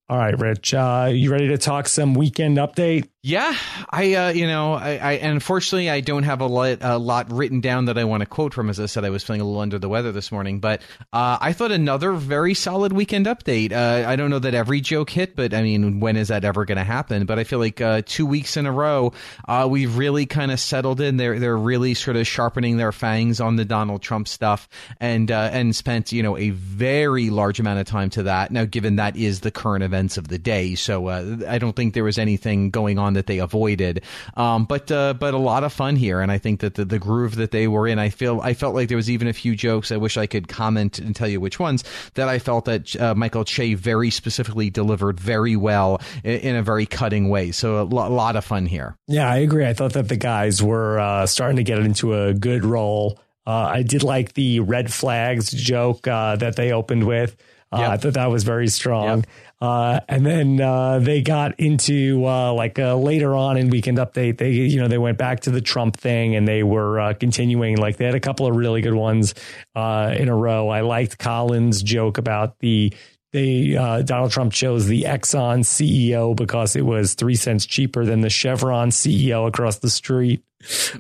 [0.08, 0.74] All right, Rich.
[0.74, 3.08] Uh, you ready to talk some weekend update?
[3.26, 3.56] Yeah,
[3.88, 7.62] I, uh, you know, I, I, unfortunately I don't have a lot, a lot written
[7.62, 8.68] down that I want to quote from.
[8.68, 11.38] As I said, I was feeling a little under the weather this morning, but uh,
[11.40, 13.72] I thought another very solid weekend update.
[13.72, 16.66] Uh, I don't know that every joke hit, but I mean, when is that ever
[16.66, 17.24] going to happen?
[17.24, 19.14] But I feel like uh, two weeks in a row,
[19.48, 21.16] uh, we've really kind of settled in.
[21.16, 24.68] They're they're really sort of sharpening their fangs on the Donald Trump stuff,
[25.00, 28.50] and uh, and spent you know a very large amount of time to that.
[28.50, 32.04] Now, given that is the current events of the day, so I don't think there
[32.04, 34.03] was anything going on that they avoided.
[34.37, 36.98] Um, but uh, but a lot of fun here, and I think that the, the
[36.98, 39.57] groove that they were in, I feel I felt like there was even a few
[39.57, 39.90] jokes.
[39.90, 43.14] I wish I could comment and tell you which ones that I felt that uh,
[43.14, 47.50] Michael Che very specifically delivered very well in, in a very cutting way.
[47.50, 48.96] So a lo- lot of fun here.
[49.07, 49.66] Yeah, I agree.
[49.66, 53.18] I thought that the guys were uh, starting to get into a good role.
[53.46, 57.37] Uh, I did like the red flags joke uh, that they opened with.
[57.70, 57.90] Uh, yep.
[57.90, 59.18] I thought that was very strong.
[59.18, 59.27] Yep.
[59.64, 64.37] Uh, and then uh, they got into uh, like uh, later on in weekend update,
[64.37, 67.79] they you know they went back to the Trump thing and they were uh, continuing.
[67.79, 69.33] Like they had a couple of really good ones
[69.74, 70.68] in a row.
[70.68, 72.92] I liked Collins' joke about the
[73.34, 73.72] they
[74.04, 78.90] Donald Trump chose the Exxon CEO because it was three cents cheaper than the Chevron
[78.90, 80.42] CEO across the street.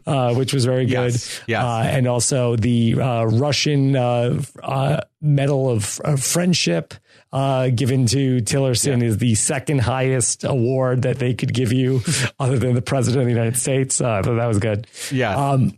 [0.06, 1.12] Uh, which was very good.
[1.12, 1.64] Yes, yes.
[1.64, 6.92] Uh, and also the uh, Russian Medal of, of Friendship
[7.34, 9.08] uh, given to Tillerson yeah.
[9.08, 12.00] is the second highest award that they could give you,
[12.38, 14.00] other than the president of the United States.
[14.00, 14.86] Uh, thought that was good.
[15.10, 15.34] Yeah.
[15.34, 15.76] Um,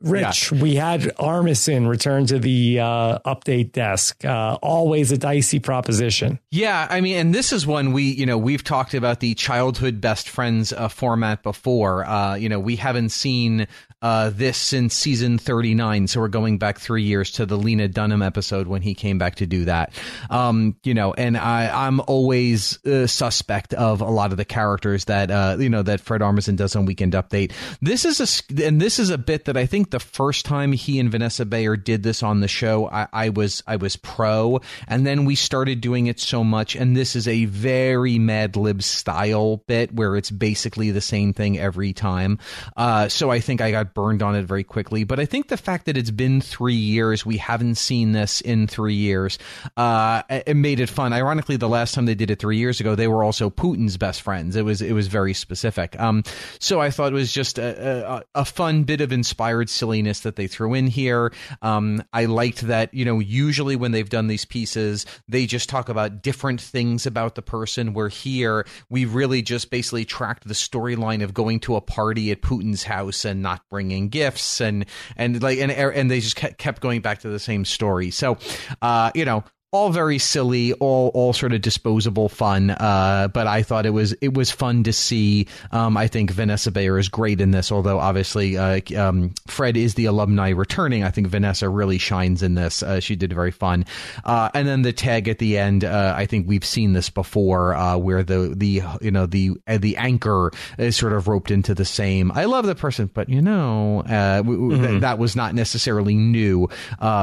[0.00, 0.62] Rich, yeah.
[0.62, 4.24] we had Armisen return to the uh, update desk.
[4.24, 6.38] Uh, always a dicey proposition.
[6.50, 10.00] Yeah, I mean, and this is one we, you know, we've talked about the childhood
[10.00, 12.06] best friends uh, format before.
[12.06, 13.66] Uh, you know, we haven't seen
[14.00, 16.06] uh, this since season 39.
[16.06, 19.36] So we're going back three years to the Lena Dunham episode when he came back
[19.36, 19.92] to do that.
[20.30, 25.06] Um, you know, and I, I'm always uh, suspect of a lot of the characters
[25.06, 27.52] that, uh, you know, that Fred Armisen does on Weekend Update.
[27.80, 31.00] This is a, and this is a bit that I think the first time he
[31.00, 34.60] and Vanessa Bayer did this on the show, I, I was, I was pro.
[34.86, 36.76] And then we started doing it so much.
[36.76, 41.58] And this is a very Mad Lib style bit where it's basically the same thing
[41.58, 42.38] every time.
[42.76, 45.04] Uh, so I think I got burned on it very quickly.
[45.04, 48.66] But I think the fact that it's been three years, we haven't seen this in
[48.66, 49.38] three years,
[49.76, 51.12] uh, it made it fun.
[51.12, 54.22] Ironically, the last time they did it three years ago, they were also Putin's best
[54.22, 54.56] friends.
[54.56, 55.98] It was it was very specific.
[56.00, 56.22] Um,
[56.58, 60.36] so I thought it was just a, a, a fun bit of inspired silliness that
[60.36, 61.32] they threw in here.
[61.62, 65.88] Um, I liked that you know usually when they've done these pieces, they just talk
[65.88, 67.94] about different things about the person.
[67.94, 72.42] Where here we really just basically tracked the storyline of going to a party at
[72.42, 74.84] Putin's house and not bringing gifts and
[75.16, 78.10] and like and and they just kept going back to the same story.
[78.10, 78.36] So,
[78.82, 82.70] uh, you know, all very silly, all all sort of disposable fun.
[82.70, 85.46] Uh, but I thought it was it was fun to see.
[85.72, 89.94] Um, I think Vanessa Bayer is great in this, although obviously uh, um, Fred is
[89.94, 91.04] the alumni returning.
[91.04, 92.82] I think Vanessa really shines in this.
[92.82, 93.84] Uh, she did very fun.
[94.24, 95.84] Uh, and then the tag at the end.
[95.84, 99.98] Uh, I think we've seen this before, uh, where the the you know the the
[99.98, 102.32] anchor is sort of roped into the same.
[102.32, 104.82] I love the person, but you know mm-hmm.
[104.82, 106.68] th- that was not necessarily new.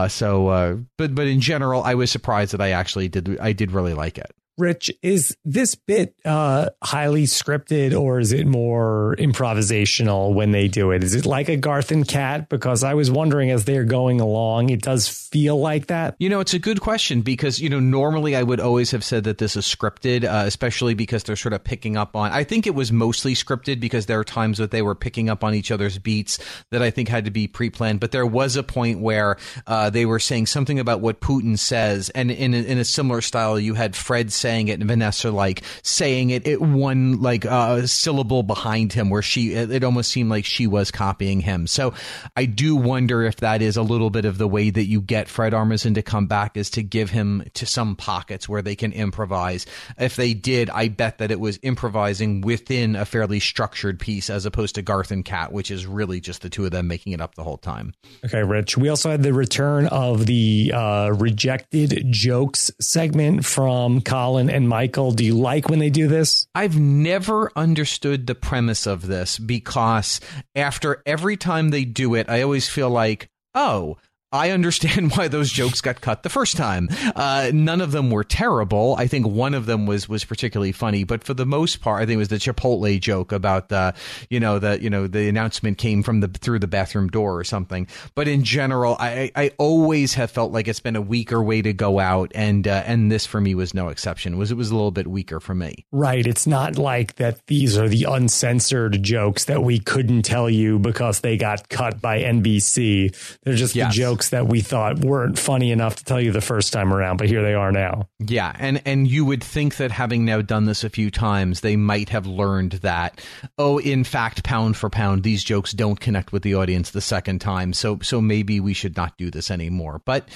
[0.10, 3.40] so, but but in general, I was surprised surprised that I actually did.
[3.40, 4.32] I did really like it.
[4.58, 10.92] Rich, is this bit uh, highly scripted or is it more improvisational when they do
[10.92, 11.04] it?
[11.04, 12.48] Is it like a Garth and Kat?
[12.48, 16.16] Because I was wondering as they're going along, it does feel like that.
[16.20, 19.26] You know, it's a good question because, you know, normally I would always have said
[19.26, 22.32] that this is scripted, uh, especially because they're sort of picking up on.
[22.32, 25.44] I think it was mostly scripted because there are times that they were picking up
[25.44, 26.40] on each other's beats
[26.72, 28.00] that I think had to be pre planned.
[28.00, 29.38] But there was a point where
[29.68, 32.10] uh, they were saying something about what Putin says.
[32.12, 35.64] And in a, in a similar style, you had Fred saying it and Vanessa like
[35.82, 40.30] saying it, it one like uh, syllable behind him where she, it, it almost seemed
[40.30, 41.66] like she was copying him.
[41.66, 41.96] So
[42.36, 45.28] I do wonder if that is a little bit of the way that you get
[45.28, 48.92] Fred Armisen to come back is to give him to some pockets where they can
[48.92, 49.66] improvise.
[49.98, 54.46] If they did, I bet that it was improvising within a fairly structured piece as
[54.46, 57.22] opposed to Garth and Kat, which is really just the two of them making it
[57.22, 57.96] up the whole time.
[58.24, 58.78] Okay, Rich.
[58.78, 65.12] We also had the return of the uh, rejected jokes segment from Colin and Michael.
[65.12, 66.48] Do you like when they do this?
[66.54, 70.20] I've never understood the premise of this because
[70.56, 73.98] after every time they do it, I always feel like, oh,
[74.36, 76.90] I understand why those jokes got cut the first time.
[77.16, 78.96] Uh, none of them were terrible.
[78.98, 82.06] I think one of them was was particularly funny, but for the most part, I
[82.06, 83.94] think it was the Chipotle joke about the,
[84.30, 87.44] you know, the you know the announcement came from the through the bathroom door or
[87.44, 87.88] something.
[88.14, 91.74] But in general, I I always have felt like it's been a weaker way to
[91.74, 94.34] go out, and uh, and this for me was no exception.
[94.34, 95.86] It was it was a little bit weaker for me.
[95.92, 96.26] Right.
[96.26, 97.46] It's not like that.
[97.48, 102.22] These are the uncensored jokes that we couldn't tell you because they got cut by
[102.22, 103.40] NBC.
[103.44, 103.94] They're just yes.
[103.94, 106.94] the jokes jokes that we thought weren't funny enough to tell you the first time
[106.94, 108.08] around, but here they are now.
[108.20, 111.76] Yeah, and and you would think that having now done this a few times, they
[111.76, 113.22] might have learned that
[113.58, 117.40] oh, in fact, pound for pound, these jokes don't connect with the audience the second
[117.40, 117.74] time.
[117.74, 120.02] So so maybe we should not do this anymore.
[120.06, 120.28] But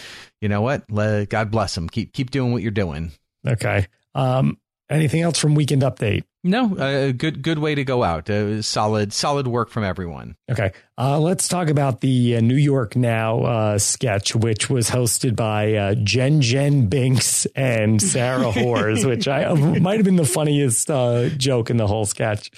[0.42, 0.88] you know what?
[1.30, 1.90] God bless them.
[1.90, 3.12] Keep keep doing what you're doing.
[3.48, 3.88] Okay.
[4.16, 4.58] Um,
[4.90, 6.24] anything else from Weekend Update?
[6.42, 8.30] No, a uh, good good way to go out.
[8.30, 10.38] Uh, solid solid work from everyone.
[10.50, 15.36] Okay, uh, let's talk about the uh, New York Now uh, sketch, which was hosted
[15.36, 20.88] by uh, Jen Jen Binks and Sarah Hors, which I might have been the funniest
[21.38, 22.52] joke in the whole sketch.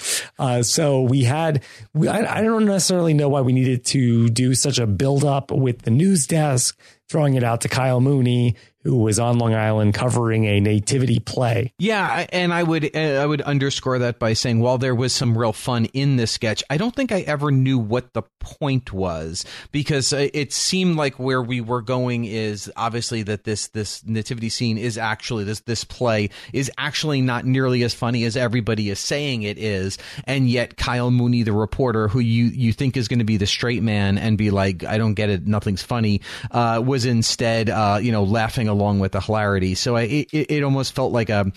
[0.61, 1.63] so we had,
[1.95, 5.49] we, I, I don't necessarily know why we needed to do such a build up
[5.49, 6.79] with the news desk,
[7.09, 11.73] throwing it out to Kyle Mooney, who was on Long Island covering a nativity play.
[11.77, 15.53] Yeah, and I would I would underscore that by saying while there was some real
[15.53, 20.13] fun in this sketch, I don't think I ever knew what the point was because
[20.13, 24.97] it seemed like where we were going is obviously that this this nativity scene is
[24.97, 29.59] actually this this play is actually not nearly as funny as everybody is saying it
[29.59, 33.37] is, and yet Kyle Mooney, the reporter, who you you think is going to be
[33.37, 37.69] the straight man and be like, I don't get it, nothing's funny, uh, was instead
[37.69, 39.75] uh, you know laughing along with the hilarity.
[39.75, 41.51] So I, it, it almost felt like a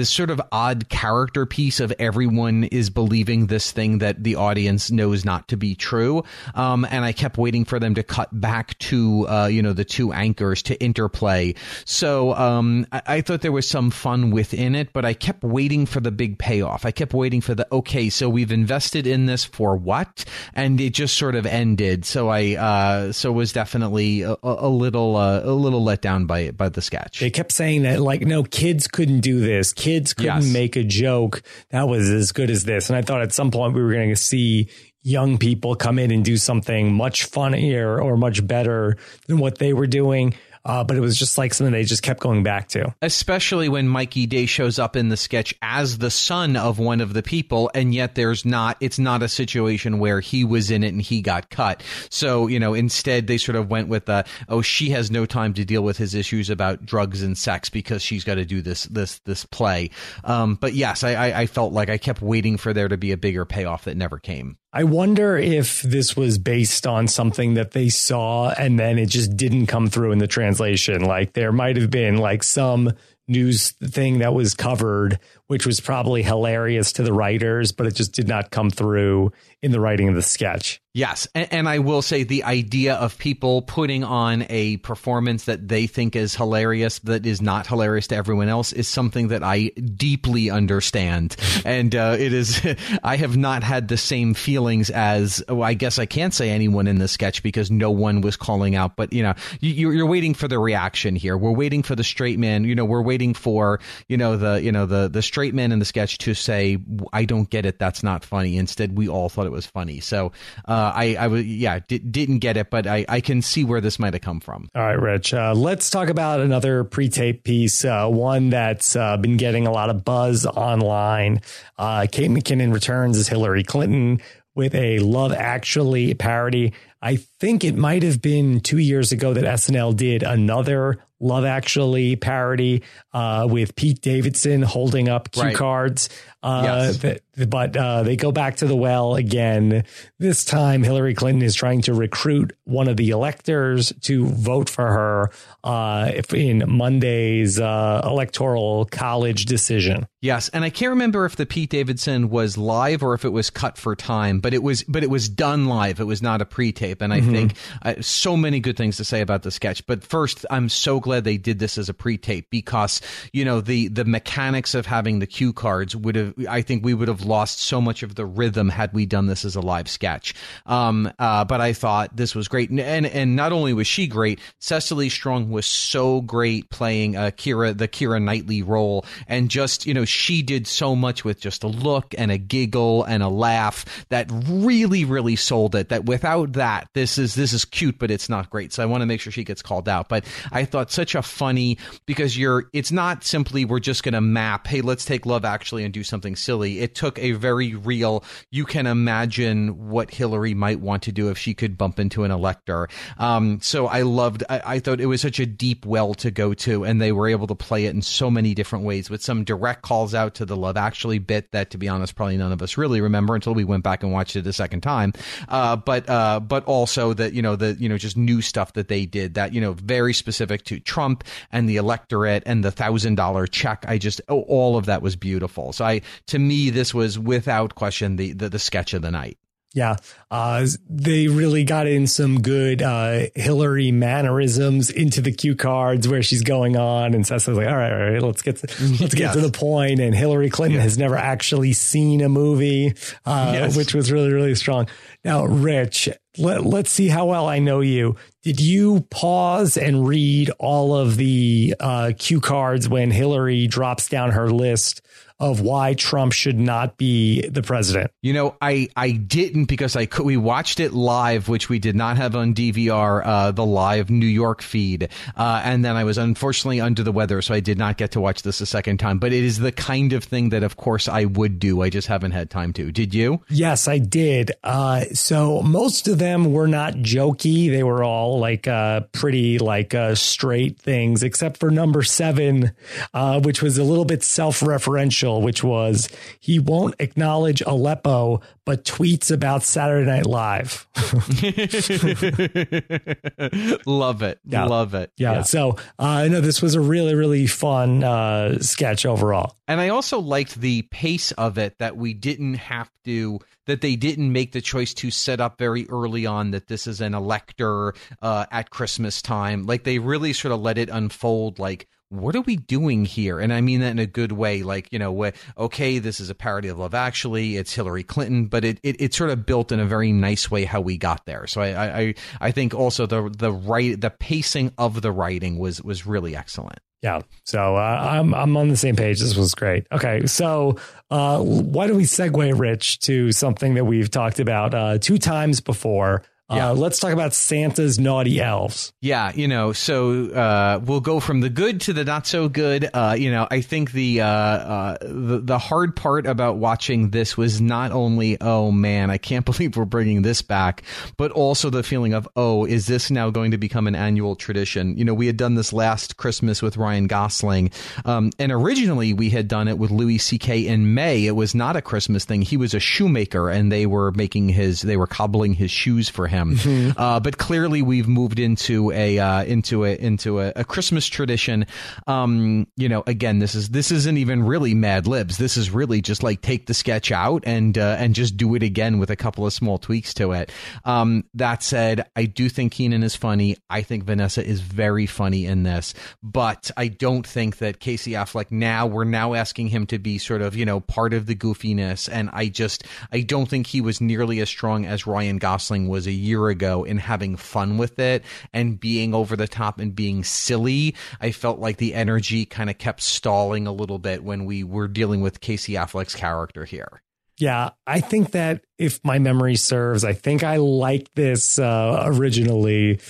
[0.00, 4.90] this sort of odd character piece of everyone is believing this thing that the audience
[4.90, 6.24] knows not to be true.
[6.54, 9.84] Um, and I kept waiting for them to cut back to uh, you know the
[9.84, 11.54] two anchors to interplay.
[11.84, 15.84] So um, I, I thought there was some fun within it, but I kept waiting
[15.84, 16.86] for the big payoff.
[16.86, 20.24] I kept waiting for the okay, so we've invested in this for what,
[20.54, 22.06] and it just sort of ended.
[22.06, 26.52] So I uh, so was definitely a, a little uh, a little let down by
[26.52, 27.20] by the sketch.
[27.20, 29.74] They kept saying that like no kids couldn't do this.
[29.74, 30.52] Kids couldn't yes.
[30.52, 32.88] make a joke that was as good as this.
[32.90, 34.68] And I thought at some point we were going to see
[35.02, 39.72] young people come in and do something much funnier or much better than what they
[39.72, 40.34] were doing.
[40.64, 42.94] Uh, but it was just like something they just kept going back to.
[43.02, 47.12] Especially when Mikey Day shows up in the sketch as the son of one of
[47.12, 50.88] the people, and yet there's not, it's not a situation where he was in it
[50.88, 51.82] and he got cut.
[52.10, 54.10] So, you know, instead they sort of went with,
[54.48, 58.02] oh, she has no time to deal with his issues about drugs and sex because
[58.02, 59.90] she's got to do this, this, this play.
[60.24, 63.12] Um, but yes, I, I, I felt like I kept waiting for there to be
[63.12, 64.56] a bigger payoff that never came.
[64.72, 69.36] I wonder if this was based on something that they saw and then it just
[69.36, 71.02] didn't come through in the translation.
[71.02, 72.92] Like there might have been like some
[73.26, 75.18] news thing that was covered,
[75.50, 79.32] which was probably hilarious to the writers, but it just did not come through
[79.62, 80.80] in the writing of the sketch.
[80.92, 85.68] Yes, and, and, I will say the idea of people putting on a performance that
[85.68, 89.68] they think is hilarious that is not hilarious to everyone else is something that I
[89.68, 92.60] deeply understand, and uh, it is.
[93.04, 96.88] I have not had the same feelings as oh, I guess I can't say anyone
[96.88, 100.34] in the sketch because no one was calling out, but you know, you, you're waiting
[100.34, 101.38] for the reaction here.
[101.38, 102.64] We're waiting for the straight man.
[102.64, 103.78] You know, we're waiting for
[104.08, 106.78] you know the you know the the straight man in the sketch to say
[107.12, 107.78] I don't get it.
[107.78, 108.58] That's not funny.
[108.58, 110.00] Instead, we all thought it was funny.
[110.00, 110.32] So.
[110.66, 113.64] Uh, uh, I, I was, yeah, d- didn't get it, but I, I can see
[113.64, 114.68] where this might have come from.
[114.74, 115.34] All right, Rich.
[115.34, 119.90] Uh, let's talk about another pre-tape piece, uh, one that's uh, been getting a lot
[119.90, 121.42] of buzz online.
[121.78, 124.20] Uh, Kate McKinnon returns as Hillary Clinton
[124.54, 126.72] with a Love Actually parody.
[127.02, 132.16] I think it might have been two years ago that SNL did another Love Actually
[132.16, 132.82] parody
[133.12, 135.56] uh, with Pete Davidson holding up cue right.
[135.56, 136.08] cards.
[136.42, 137.18] Uh, yes.
[137.48, 139.84] but uh, they go back to the well again.
[140.18, 144.86] This time, Hillary Clinton is trying to recruit one of the electors to vote for
[144.86, 145.30] her
[145.62, 150.06] uh, in Monday's uh, electoral college decision.
[150.22, 153.50] Yes, and I can't remember if the Pete Davidson was live or if it was
[153.50, 156.00] cut for time, but it was, but it was done live.
[156.00, 157.32] It was not a pre-tape, and I mm-hmm.
[157.32, 159.86] think uh, so many good things to say about the sketch.
[159.86, 163.00] But first, I'm so glad they did this as a pre-tape because
[163.32, 166.94] you know the the mechanics of having the cue cards would have I think we
[166.94, 169.88] would have lost so much of the rhythm had we done this as a live
[169.88, 170.34] sketch.
[170.66, 174.06] Um, uh, but I thought this was great, and, and, and not only was she
[174.06, 179.86] great, Cecily Strong was so great playing uh, Keira the Keira Knightley role, and just
[179.86, 183.28] you know she did so much with just a look and a giggle and a
[183.28, 185.88] laugh that really really sold it.
[185.88, 188.72] That without that, this is this is cute, but it's not great.
[188.72, 190.08] So I want to make sure she gets called out.
[190.08, 194.20] But I thought such a funny because you're it's not simply we're just going to
[194.20, 194.66] map.
[194.66, 196.80] Hey, let's take Love Actually and do something something silly.
[196.80, 201.38] It took a very real, you can imagine what Hillary might want to do if
[201.38, 202.88] she could bump into an elector.
[203.16, 206.52] Um, so I loved, I, I thought it was such a deep well to go
[206.52, 209.44] to, and they were able to play it in so many different ways with some
[209.44, 212.60] direct calls out to the Love Actually bit that, to be honest, probably none of
[212.60, 215.14] us really remember until we went back and watched it a second time.
[215.48, 218.88] Uh, but, uh, but also that, you know, the, you know, just new stuff that
[218.88, 223.14] they did that, you know, very specific to Trump and the electorate and the thousand
[223.14, 223.86] dollar check.
[223.88, 225.72] I just, all of that was beautiful.
[225.72, 229.38] So I, to me, this was without question the, the, the sketch of the night.
[229.72, 229.96] Yeah.
[230.32, 236.24] Uh, they really got in some good uh, Hillary mannerisms into the cue cards where
[236.24, 238.66] she's going on and Cecily's like, all right, all right, let's get to,
[239.00, 239.34] let's get yes.
[239.34, 240.00] to the point.
[240.00, 242.94] And Hillary Clinton has never actually seen a movie,
[243.24, 243.76] uh, yes.
[243.76, 244.88] which was really, really strong.
[245.24, 248.16] Now, Rich, let, let's see how well I know you.
[248.42, 254.32] Did you pause and read all of the uh, cue cards when Hillary drops down
[254.32, 255.02] her list
[255.40, 258.12] of why Trump should not be the president?
[258.20, 260.26] You know, I I didn't because I could.
[260.26, 264.26] We watched it live, which we did not have on DVR, uh, the live New
[264.26, 267.96] York feed, uh, and then I was unfortunately under the weather, so I did not
[267.96, 269.18] get to watch this a second time.
[269.18, 271.80] But it is the kind of thing that, of course, I would do.
[271.80, 272.92] I just haven't had time to.
[272.92, 273.40] Did you?
[273.48, 274.52] Yes, I did.
[274.62, 279.94] Uh, so most of them were not jokey; they were all like uh, pretty like
[279.94, 282.72] uh, straight things, except for number seven,
[283.14, 286.08] uh, which was a little bit self-referential which was
[286.40, 290.86] he won't acknowledge Aleppo, but tweets about Saturday Night Live.
[293.86, 294.38] Love it.
[294.44, 294.66] Yeah.
[294.66, 295.12] Love it.
[295.16, 295.32] Yeah.
[295.32, 295.42] yeah.
[295.42, 299.56] So I uh, know this was a really, really fun uh, sketch overall.
[299.66, 303.96] And I also liked the pace of it that we didn't have to, that they
[303.96, 307.94] didn't make the choice to set up very early on that this is an elector
[308.22, 309.66] uh, at Christmas time.
[309.66, 313.38] Like they really sort of let it unfold like, what are we doing here?
[313.38, 314.62] And I mean that in a good way.
[314.62, 317.56] Like, you know, okay, this is a parody of Love Actually.
[317.56, 320.64] It's Hillary Clinton, but it, it, it sort of built in a very nice way
[320.64, 321.46] how we got there.
[321.46, 325.80] So I, I, I think also the, the right, the pacing of the writing was,
[325.82, 326.80] was really excellent.
[327.00, 327.20] Yeah.
[327.44, 329.20] So uh, I'm, I'm on the same page.
[329.20, 329.86] This was great.
[329.92, 330.26] Okay.
[330.26, 330.78] So
[331.10, 335.60] uh, why don't we segue, Rich, to something that we've talked about uh, two times
[335.60, 336.22] before?
[336.50, 336.70] Yeah.
[336.70, 338.92] Uh, let's talk about Santa's naughty elves.
[339.00, 342.90] Yeah, you know, so uh, we'll go from the good to the not so good.
[342.92, 347.36] Uh, you know, I think the, uh, uh, the the hard part about watching this
[347.36, 350.82] was not only oh man, I can't believe we're bringing this back,
[351.16, 354.98] but also the feeling of oh, is this now going to become an annual tradition?
[354.98, 357.70] You know, we had done this last Christmas with Ryan Gosling,
[358.04, 360.66] um, and originally we had done it with Louis C.K.
[360.66, 361.26] in May.
[361.26, 362.42] It was not a Christmas thing.
[362.42, 366.26] He was a shoemaker, and they were making his they were cobbling his shoes for
[366.26, 366.98] him Mm-hmm.
[367.00, 371.66] Uh, but clearly, we've moved into a uh, into a into a, a Christmas tradition.
[372.06, 375.38] Um, you know, again, this is this isn't even really Mad Libs.
[375.38, 378.62] This is really just like take the sketch out and uh, and just do it
[378.62, 380.50] again with a couple of small tweaks to it.
[380.84, 383.56] Um, that said, I do think Kenan is funny.
[383.68, 388.50] I think Vanessa is very funny in this, but I don't think that Casey Affleck
[388.50, 392.08] now we're now asking him to be sort of you know part of the goofiness,
[392.10, 396.06] and I just I don't think he was nearly as strong as Ryan Gosling was
[396.06, 399.94] a year year ago in having fun with it and being over the top and
[399.94, 400.94] being silly.
[401.20, 404.88] I felt like the energy kind of kept stalling a little bit when we were
[404.88, 407.02] dealing with Casey Affleck's character here.
[407.38, 413.00] Yeah, I think that if my memory serves, I think I liked this uh, originally,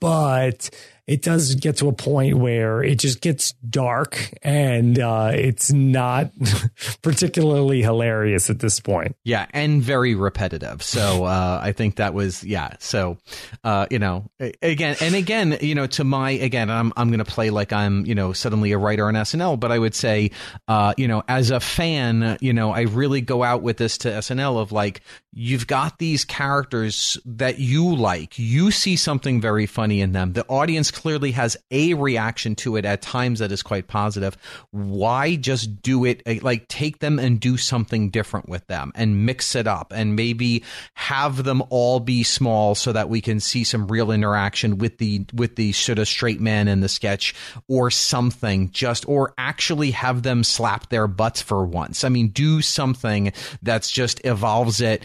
[0.00, 0.70] but
[1.06, 6.30] it does get to a point where it just gets dark and uh, it's not
[7.02, 9.16] particularly hilarious at this point.
[9.24, 10.82] Yeah, and very repetitive.
[10.82, 12.74] So uh, I think that was yeah.
[12.78, 13.18] So
[13.64, 14.30] uh, you know,
[14.62, 18.14] again and again, you know, to my again, I'm I'm to play like I'm you
[18.14, 20.30] know suddenly a writer on SNL, but I would say,
[20.68, 24.08] uh, you know, as a fan, you know, I really go out with this to
[24.08, 25.02] SNL of like
[25.32, 30.46] you've got these characters that you like, you see something very funny in them, the
[30.46, 34.36] audience clearly has a reaction to it at times that is quite positive.
[34.70, 39.26] Why just do it eh, like take them and do something different with them and
[39.26, 40.62] mix it up and maybe
[40.94, 45.26] have them all be small so that we can see some real interaction with the
[45.34, 47.34] with the sort of straight man in the sketch
[47.68, 52.04] or something just or actually have them slap their butts for once.
[52.04, 53.32] I mean, do something
[53.62, 55.02] that's just evolves it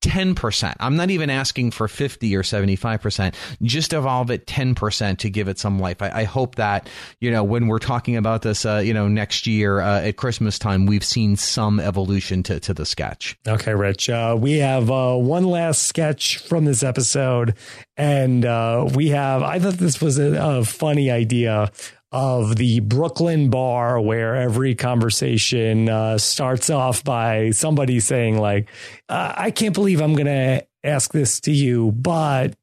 [0.00, 0.74] 10%.
[0.80, 3.34] I'm not even asking for 50 or 75%.
[3.62, 6.00] Just evolve it 10% to give it some life.
[6.02, 6.88] I, I hope that,
[7.20, 10.58] you know, when we're talking about this, uh, you know, next year uh, at Christmas
[10.58, 13.36] time, we've seen some evolution to, to the sketch.
[13.46, 14.08] Okay, Rich.
[14.08, 17.54] Uh, we have uh, one last sketch from this episode.
[17.96, 21.70] And uh, we have, I thought this was a, a funny idea
[22.12, 28.68] of the Brooklyn bar where every conversation uh, starts off by somebody saying like,
[29.08, 32.54] uh, "I can't believe I'm going to ask this to you, but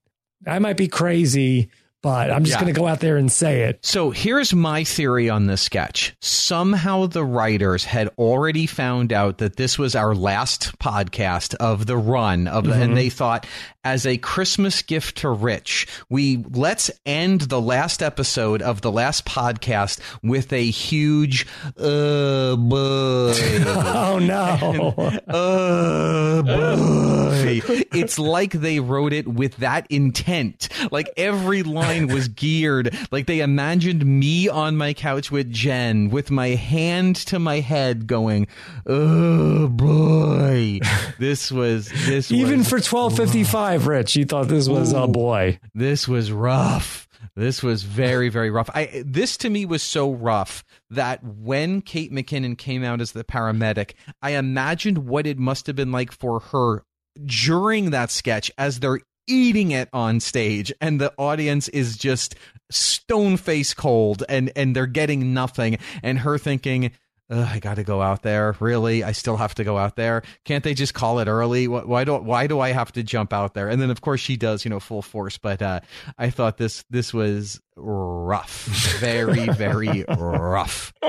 [0.45, 1.69] I might be crazy."
[2.07, 2.61] but I'm just yeah.
[2.61, 3.85] going to go out there and say it.
[3.85, 6.15] So here's my theory on this sketch.
[6.21, 11.97] Somehow the writers had already found out that this was our last podcast of the
[11.97, 12.81] run of, mm-hmm.
[12.81, 13.45] and they thought,
[13.87, 19.25] as a Christmas gift to Rich, we let's end the last episode of the last
[19.25, 23.33] podcast with a huge uh boy.
[23.65, 24.93] oh no.
[25.27, 27.61] And, uh boy.
[27.93, 30.67] it's like they wrote it with that intent.
[30.91, 36.29] Like every line was geared like they imagined me on my couch with Jen with
[36.29, 38.47] my hand to my head going,
[38.85, 40.79] "Oh boy."
[41.19, 44.15] This was this Even was, for 1255 Rich.
[44.15, 45.59] You thought this was a oh boy.
[45.73, 47.07] This was rough.
[47.35, 48.69] This was very, very rough.
[48.73, 53.23] I this to me was so rough that when Kate McKinnon came out as the
[53.23, 56.83] paramedic, I imagined what it must have been like for her
[57.25, 62.35] during that sketch as they're eating it on stage and the audience is just
[62.71, 66.91] stone face cold and and they're getting nothing and her thinking
[67.29, 68.55] I got to go out there.
[68.59, 70.23] Really, I still have to go out there.
[70.45, 71.67] Can't they just call it early?
[71.67, 73.67] Why do why do I have to jump out there?
[73.67, 75.37] And then of course she does, you know, full force.
[75.37, 75.81] But uh,
[76.17, 78.65] I thought this this was rough,
[78.99, 80.93] very very rough.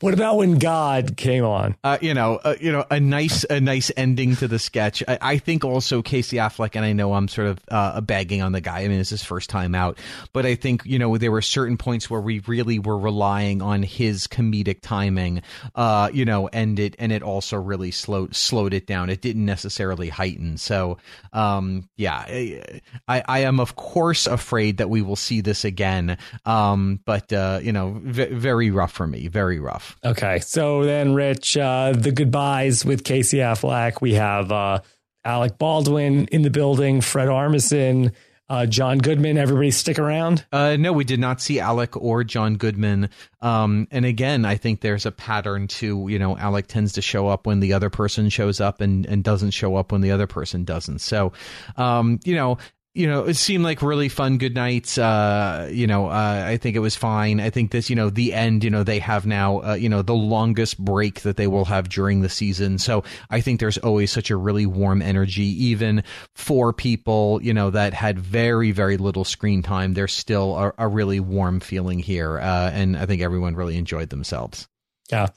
[0.00, 1.76] What about when God came on?
[1.84, 5.02] Uh, you know, uh, you know, a nice a nice ending to the sketch.
[5.06, 8.52] I, I, think also Casey Affleck, and I know I'm sort of uh, bagging on
[8.52, 8.80] the guy.
[8.80, 9.98] I mean, it's his first time out,
[10.32, 13.82] but I think you know there were certain points where we really were relying on
[13.82, 15.42] his comedic timing.
[15.74, 19.10] Uh, you know, and it and it also really slowed slowed it down.
[19.10, 20.58] It didn't necessarily heighten.
[20.58, 20.98] So,
[21.32, 26.16] um, yeah, I I am of course afraid that we will see this again again.
[26.46, 29.28] Um, but uh, you know, v- very rough for me.
[29.28, 29.96] Very rough.
[30.02, 34.00] Okay, so then, Rich, uh, the goodbyes with Casey Affleck.
[34.00, 34.80] We have uh,
[35.24, 38.12] Alec Baldwin in the building, Fred Armisen.
[38.48, 40.46] Uh, John Goodman, everybody stick around?
[40.52, 43.10] Uh, no, we did not see Alec or John Goodman.
[43.40, 47.26] Um, and again, I think there's a pattern to, you know, Alec tends to show
[47.26, 50.28] up when the other person shows up and, and doesn't show up when the other
[50.28, 51.00] person doesn't.
[51.00, 51.32] So,
[51.76, 52.58] um, you know,
[52.96, 54.96] you know, it seemed like really fun good nights.
[54.96, 57.40] Uh, you know, uh, I think it was fine.
[57.40, 60.00] I think this, you know, the end, you know, they have now, uh, you know,
[60.00, 62.78] the longest break that they will have during the season.
[62.78, 67.68] So I think there's always such a really warm energy, even for people, you know,
[67.68, 69.92] that had very, very little screen time.
[69.92, 72.38] There's still a, a really warm feeling here.
[72.38, 74.68] Uh, and I think everyone really enjoyed themselves.
[75.12, 75.28] Yeah.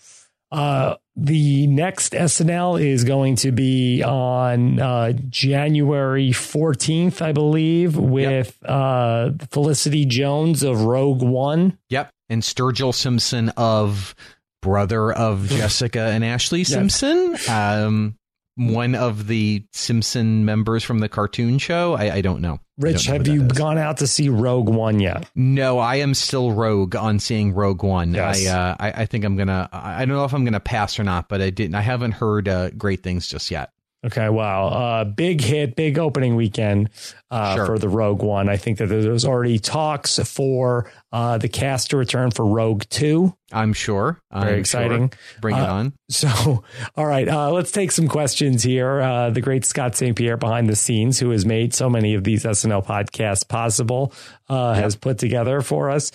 [0.51, 8.57] Uh, the next SNL is going to be on uh, January 14th, I believe, with
[8.61, 8.69] yep.
[8.69, 11.77] uh, Felicity Jones of Rogue One.
[11.89, 12.11] Yep.
[12.29, 14.15] And Sturgill Simpson of
[14.61, 17.37] brother of Jessica and Ashlee Simpson.
[17.49, 18.17] Um,
[18.59, 21.93] one of the Simpson members from the cartoon show.
[21.93, 22.59] I, I don't know.
[22.77, 23.51] Rich, don't know have you is.
[23.51, 25.29] gone out to see Rogue One yet?
[25.35, 28.13] No, I am still Rogue on seeing Rogue One.
[28.13, 28.47] Yes.
[28.47, 29.69] I, uh, I, I think I'm gonna.
[29.71, 31.75] I don't know if I'm gonna pass or not, but I didn't.
[31.75, 33.71] I haven't heard uh, great things just yet.
[34.05, 34.67] Okay, wow.
[34.67, 36.89] Uh, big hit, big opening weekend
[37.29, 37.65] uh, sure.
[37.65, 38.47] for the Rogue One.
[38.47, 43.35] I think that there's already talks for uh, the cast to return for Rogue 2.
[43.51, 44.21] I'm sure.
[44.31, 45.09] Very I'm exciting.
[45.09, 45.41] Sure.
[45.41, 45.93] Bring it uh, on.
[46.09, 46.63] So,
[46.95, 49.01] all right, uh, let's take some questions here.
[49.01, 50.15] Uh, the great Scott St.
[50.15, 54.13] Pierre behind the scenes, who has made so many of these SNL podcasts possible,
[54.49, 54.77] yep.
[54.77, 56.13] has put together for us.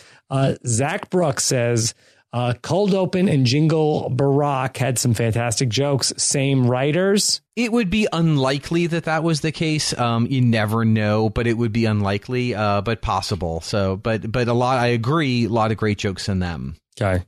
[0.66, 1.94] Zach Brooks says,
[2.34, 6.12] uh, Cold Open and Jingle Barack had some fantastic jokes.
[6.16, 7.40] Same writers.
[7.54, 9.96] It would be unlikely that that was the case.
[9.96, 13.60] Um, you never know, but it would be unlikely, uh, but possible.
[13.60, 14.78] So, but but a lot.
[14.78, 15.44] I agree.
[15.44, 16.74] A lot of great jokes in them.
[17.00, 17.24] Okay.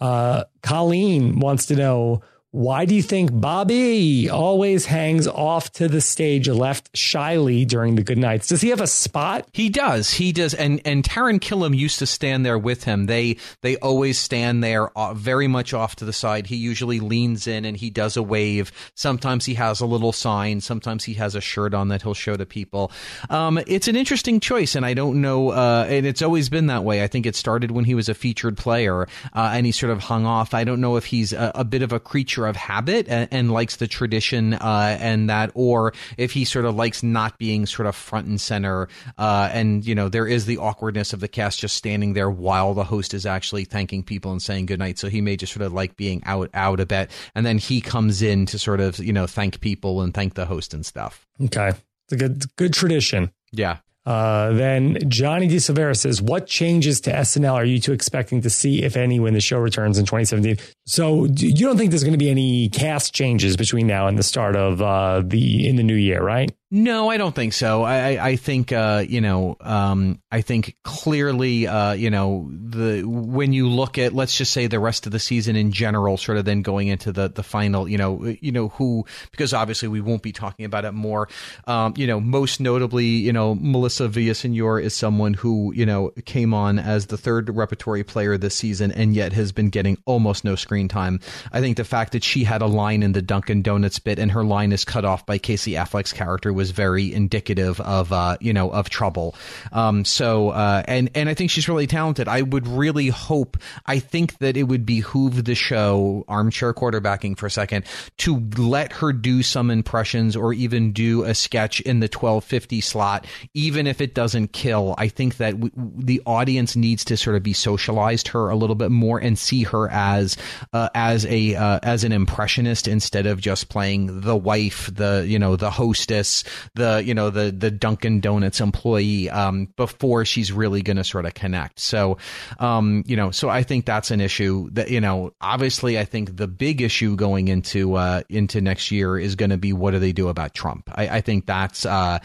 [0.00, 6.00] Uh, Colleen wants to know why do you think Bobby always hangs off to the
[6.00, 8.46] stage left shyly during the good nights?
[8.46, 9.46] Does he have a spot?
[9.52, 10.10] He does.
[10.10, 10.54] He does.
[10.54, 13.04] And and Taran Killam used to stand there with him.
[13.04, 16.46] They they always stand there uh, very much off to the side.
[16.46, 18.72] He usually leans in and he does a wave.
[18.94, 20.62] Sometimes he has a little sign.
[20.62, 22.90] Sometimes he has a shirt on that he'll show to people.
[23.28, 25.50] Um, it's an interesting choice, and I don't know.
[25.50, 27.02] Uh, and it's always been that way.
[27.02, 29.02] I think it started when he was a featured player,
[29.34, 30.54] uh, and he sort of hung off.
[30.54, 33.28] I don't know if he's a, a bit of a creature creature of habit and,
[33.32, 37.66] and likes the tradition uh, and that, or if he sort of likes not being
[37.66, 38.88] sort of front and center.
[39.16, 42.74] Uh, and you know, there is the awkwardness of the cast just standing there while
[42.74, 44.98] the host is actually thanking people and saying goodnight.
[44.98, 47.80] So he may just sort of like being out out a bit, and then he
[47.80, 51.26] comes in to sort of you know thank people and thank the host and stuff.
[51.42, 53.32] Okay, it's a good good tradition.
[53.52, 53.78] Yeah.
[54.08, 55.56] Uh, then Johnny D.
[55.56, 59.34] Silvera says, What changes to SNL are you two expecting to see, if any, when
[59.34, 60.56] the show returns in 2017?
[60.88, 64.22] So you don't think there's going to be any cast changes between now and the
[64.22, 66.50] start of uh, the in the new year, right?
[66.70, 67.82] No, I don't think so.
[67.82, 73.54] I, I think, uh, you know, um, I think clearly, uh, you know, the when
[73.54, 76.44] you look at, let's just say, the rest of the season in general, sort of
[76.44, 80.22] then going into the the final, you know, you know who, because obviously we won't
[80.22, 81.28] be talking about it more.
[81.66, 86.52] Um, you know, most notably, you know, Melissa Villasenor is someone who, you know, came
[86.52, 90.54] on as the third repertory player this season and yet has been getting almost no
[90.54, 91.18] screen time.
[91.50, 94.30] I think the fact that she had a line in the Dunkin' Donuts bit and
[94.30, 98.52] her line is cut off by Casey Affleck's character was very indicative of uh, you
[98.52, 99.34] know of trouble.
[99.72, 102.28] Um, so uh, and and I think she's really talented.
[102.28, 103.56] I would really hope.
[103.86, 107.84] I think that it would behoove the show armchair quarterbacking for a second
[108.18, 112.80] to let her do some impressions or even do a sketch in the twelve fifty
[112.80, 114.94] slot, even if it doesn't kill.
[114.98, 118.76] I think that w- the audience needs to sort of be socialized her a little
[118.76, 120.36] bit more and see her as
[120.72, 125.38] uh, as a uh, as an impressionist instead of just playing the wife, the you
[125.38, 126.44] know the hostess,
[126.74, 131.26] the you know the the Dunkin' Donuts employee um, before she's really going to sort
[131.26, 131.80] of connect.
[131.80, 132.18] So,
[132.58, 135.32] um, you know, so I think that's an issue that you know.
[135.40, 139.58] Obviously, I think the big issue going into uh, into next year is going to
[139.58, 140.90] be what do they do about Trump.
[140.94, 141.86] I, I think that's.
[141.86, 142.18] Uh,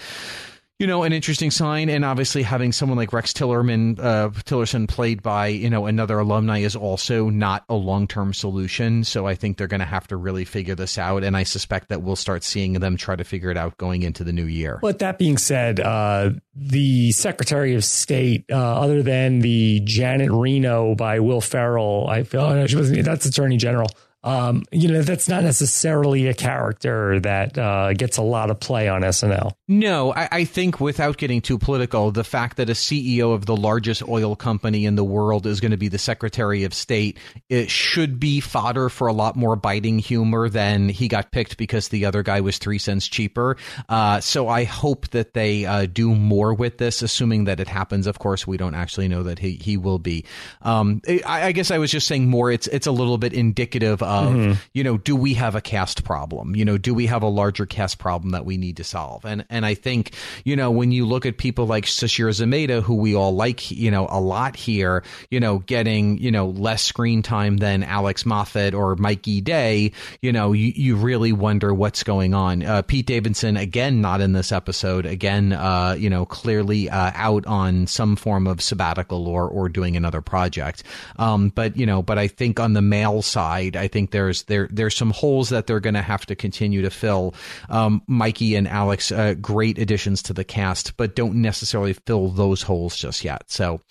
[0.83, 1.87] you know, an interesting sign.
[1.87, 6.59] And obviously, having someone like Rex Tillerman, uh, Tillerson played by, you know, another alumni
[6.59, 9.05] is also not a long term solution.
[9.05, 11.23] So I think they're going to have to really figure this out.
[11.23, 14.25] And I suspect that we'll start seeing them try to figure it out going into
[14.25, 14.79] the new year.
[14.81, 20.95] But that being said, uh, the Secretary of State, uh, other than the Janet Reno
[20.95, 23.87] by Will Ferrell, I feel oh, no, she wasn't, that's Attorney General
[24.23, 28.87] um, you know, that's not necessarily a character that uh, gets a lot of play
[28.87, 29.51] on SNL.
[29.67, 33.55] No, I, I, think without getting too political, the fact that a CEO of the
[33.55, 37.17] largest oil company in the world is going to be the Secretary of State,
[37.49, 41.89] it should be fodder for a lot more biting humor than he got picked because
[41.89, 43.57] the other guy was three cents cheaper.
[43.89, 48.07] Uh, so I hope that they uh, do more with this, assuming that it happens.
[48.07, 50.23] Of course, we don't actually know that he, he will be.
[50.61, 52.51] Um, I, I guess I was just saying more.
[52.51, 54.53] It's it's a little bit indicative mm-hmm.
[54.73, 56.55] you know do we have a cast problem?
[56.55, 59.25] You know do we have a larger cast problem that we need to solve?
[59.25, 62.95] And and I think you know when you look at people like Sasheer Zamata who
[62.95, 67.21] we all like you know a lot here you know getting you know less screen
[67.21, 69.91] time than Alex Moffat or Mikey Day
[70.21, 72.63] you know you, you really wonder what's going on.
[72.63, 75.05] Uh, Pete Davidson again not in this episode.
[75.05, 79.95] Again uh, you know clearly uh, out on some form of sabbatical or or doing
[79.95, 80.83] another project.
[81.17, 84.67] Um, but you know but I think on the male side I think there's there
[84.71, 87.33] there's some holes that they're going to have to continue to fill.
[87.69, 92.61] Um, Mikey and Alex uh, great additions to the cast but don't necessarily fill those
[92.61, 93.49] holes just yet.
[93.49, 93.81] So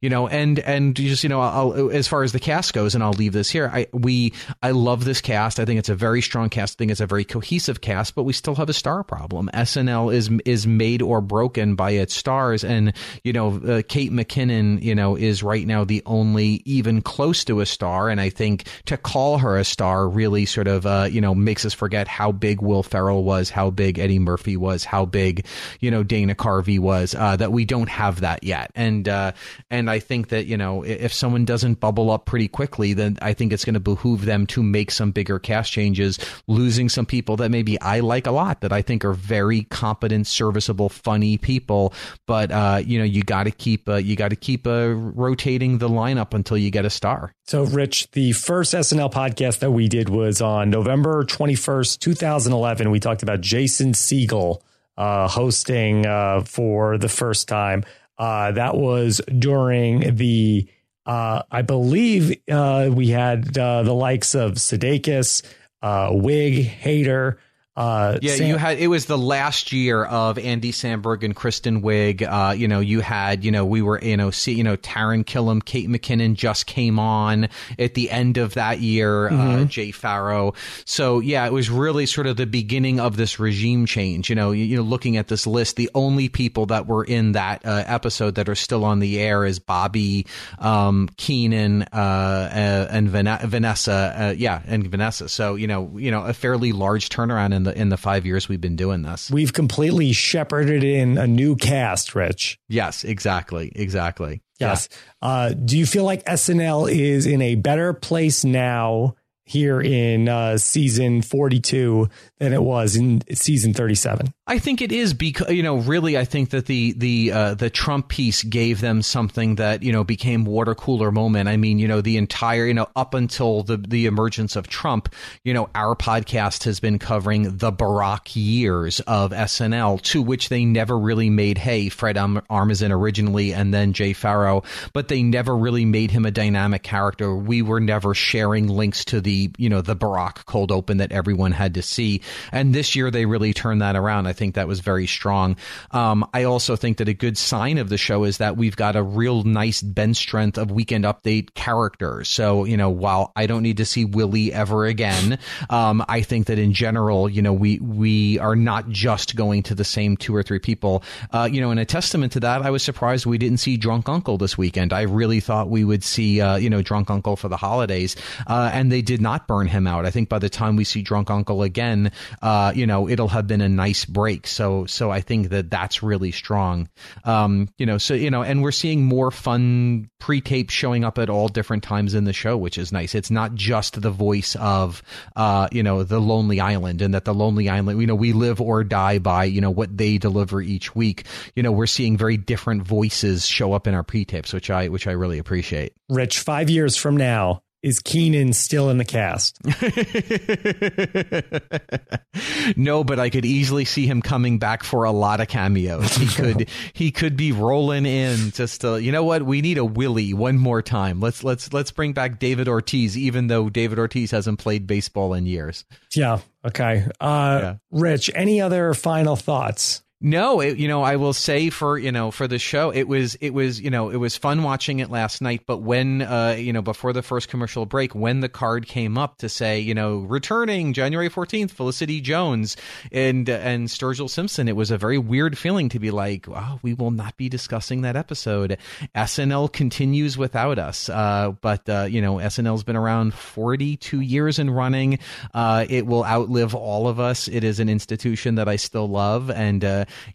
[0.00, 3.04] you know and and just you know I'll, as far as the cast goes and
[3.04, 5.60] I'll leave this here I we I love this cast.
[5.60, 6.76] I think it's a very strong cast.
[6.76, 9.50] I think it's a very cohesive cast but we still have a star problem.
[9.54, 12.92] SNL is is made or broken by its stars and
[13.24, 17.60] you know uh, Kate McKinnon you know is right now the only even close to
[17.60, 21.20] a star and I think to call her a star really sort of uh, you
[21.20, 25.04] know makes us forget how big Will Ferrell was how big Eddie Murphy was how
[25.04, 25.46] big
[25.78, 28.72] you know Dana Carvey was uh, that we don't have that yet.
[28.74, 29.32] And uh,
[29.70, 33.34] and I think that you know if someone doesn't bubble up pretty quickly then I
[33.34, 37.36] think it's going to behoove them to make some bigger cast changes losing some people
[37.36, 41.92] that maybe I like a lot that I think are very competent serviceable funny people.
[42.26, 45.78] But uh, you know you got to keep uh, you got to keep uh, rotating
[45.78, 49.88] the lineup until you get a star so Rich the first SNL podcast that we
[49.88, 54.60] did was on November 21st 2011 we talked about Jason Segel
[54.96, 57.82] uh, hosting uh, for the first time.
[58.16, 60.68] Uh, that was during the,
[61.06, 65.42] uh, I believe uh, we had uh, the likes of Sudeikis,
[65.82, 67.38] Wiig, Hader,
[67.80, 71.80] uh, yeah, Sam- you had it was the last year of Andy Samberg and Kristen
[71.80, 72.20] Wiig.
[72.20, 75.24] Uh, you know, you had you know we were you know see you know Taran
[75.24, 79.28] Killam, Kate McKinnon just came on at the end of that year.
[79.28, 79.62] Uh, mm-hmm.
[79.62, 80.52] Uh, Jay Pharoah.
[80.84, 84.28] So yeah, it was really sort of the beginning of this regime change.
[84.28, 87.32] You know, you, you know, looking at this list, the only people that were in
[87.32, 90.26] that uh, episode that are still on the air is Bobby,
[90.58, 94.34] um, Kenan, uh, and Vanessa.
[94.36, 95.30] yeah, and Vanessa.
[95.30, 98.48] So you know, you know, a fairly large turnaround in the in the five years
[98.48, 99.30] we've been doing this.
[99.30, 102.58] We've completely shepherded in a new cast, Rich.
[102.68, 104.42] Yes, exactly, exactly.
[104.58, 104.88] Yes.
[105.22, 105.28] Yeah.
[105.28, 109.14] Uh, do you feel like SNL is in a better place now
[109.50, 114.32] here in uh, season 42 than it was in season 37.
[114.46, 117.68] I think it is because you know really I think that the the uh, the
[117.68, 121.48] Trump piece gave them something that you know became water cooler moment.
[121.48, 125.12] I mean, you know, the entire you know up until the the emergence of Trump,
[125.44, 130.64] you know, our podcast has been covering the Barack years of SNL to which they
[130.64, 131.88] never really made hay.
[131.88, 136.82] Fred Armisen originally and then Jay Pharoah, but they never really made him a dynamic
[136.82, 137.34] character.
[137.34, 141.52] We were never sharing links to the you know the Barack cold open that everyone
[141.52, 142.20] had to see.
[142.52, 144.26] And this year they really turned that around.
[144.26, 145.56] I think that was very strong.
[145.90, 148.96] Um, I also think that a good sign of the show is that we've got
[148.96, 152.28] a real nice bench strength of Weekend Update characters.
[152.28, 155.38] So, you know, while I don't need to see Willie ever again,
[155.68, 159.74] um, I think that in general, you know, we, we are not just going to
[159.74, 161.02] the same two or three people.
[161.32, 164.08] Uh, you know, in a testament to that, I was surprised we didn't see Drunk
[164.08, 164.92] Uncle this weekend.
[164.92, 168.16] I really thought we would see, uh, you know, Drunk Uncle for the holidays.
[168.46, 170.06] Uh, and they did not burn him out.
[170.06, 172.12] I think by the time we see Drunk Uncle again,
[172.42, 174.46] uh, you know, it'll have been a nice break.
[174.46, 176.88] So, so I think that that's really strong.
[177.24, 181.30] Um, you know, so, you know, and we're seeing more fun pre-tape showing up at
[181.30, 183.14] all different times in the show, which is nice.
[183.14, 185.02] It's not just the voice of,
[185.36, 188.60] uh, you know, the Lonely Island and that the Lonely Island, you know, we live
[188.60, 191.24] or die by, you know, what they deliver each week.
[191.54, 195.06] You know, we're seeing very different voices show up in our pre-tapes, which I, which
[195.06, 195.94] I really appreciate.
[196.08, 199.58] Rich, five years from now, is Kenan still in the cast?
[202.76, 206.14] no, but I could easily see him coming back for a lot of cameos.
[206.14, 209.42] He could he could be rolling in just to, you know what?
[209.42, 211.20] We need a Willie one more time.
[211.20, 215.46] Let's let's let's bring back David Ortiz, even though David Ortiz hasn't played baseball in
[215.46, 215.84] years.
[216.14, 216.40] Yeah.
[216.64, 217.06] Okay.
[217.20, 217.74] Uh, yeah.
[217.90, 220.02] Rich, any other final thoughts?
[220.22, 223.36] No, it, you know, I will say for you know for the show, it was
[223.36, 225.62] it was you know it was fun watching it last night.
[225.64, 229.38] But when uh you know before the first commercial break, when the card came up
[229.38, 232.76] to say you know returning January fourteenth, Felicity Jones
[233.10, 236.92] and and Sturgill Simpson, it was a very weird feeling to be like, oh, we
[236.92, 238.76] will not be discussing that episode.
[239.14, 244.58] SNL continues without us, uh, but uh, you know SNL's been around forty two years
[244.58, 245.18] and running.
[245.54, 247.48] Uh, it will outlive all of us.
[247.48, 249.82] It is an institution that I still love and.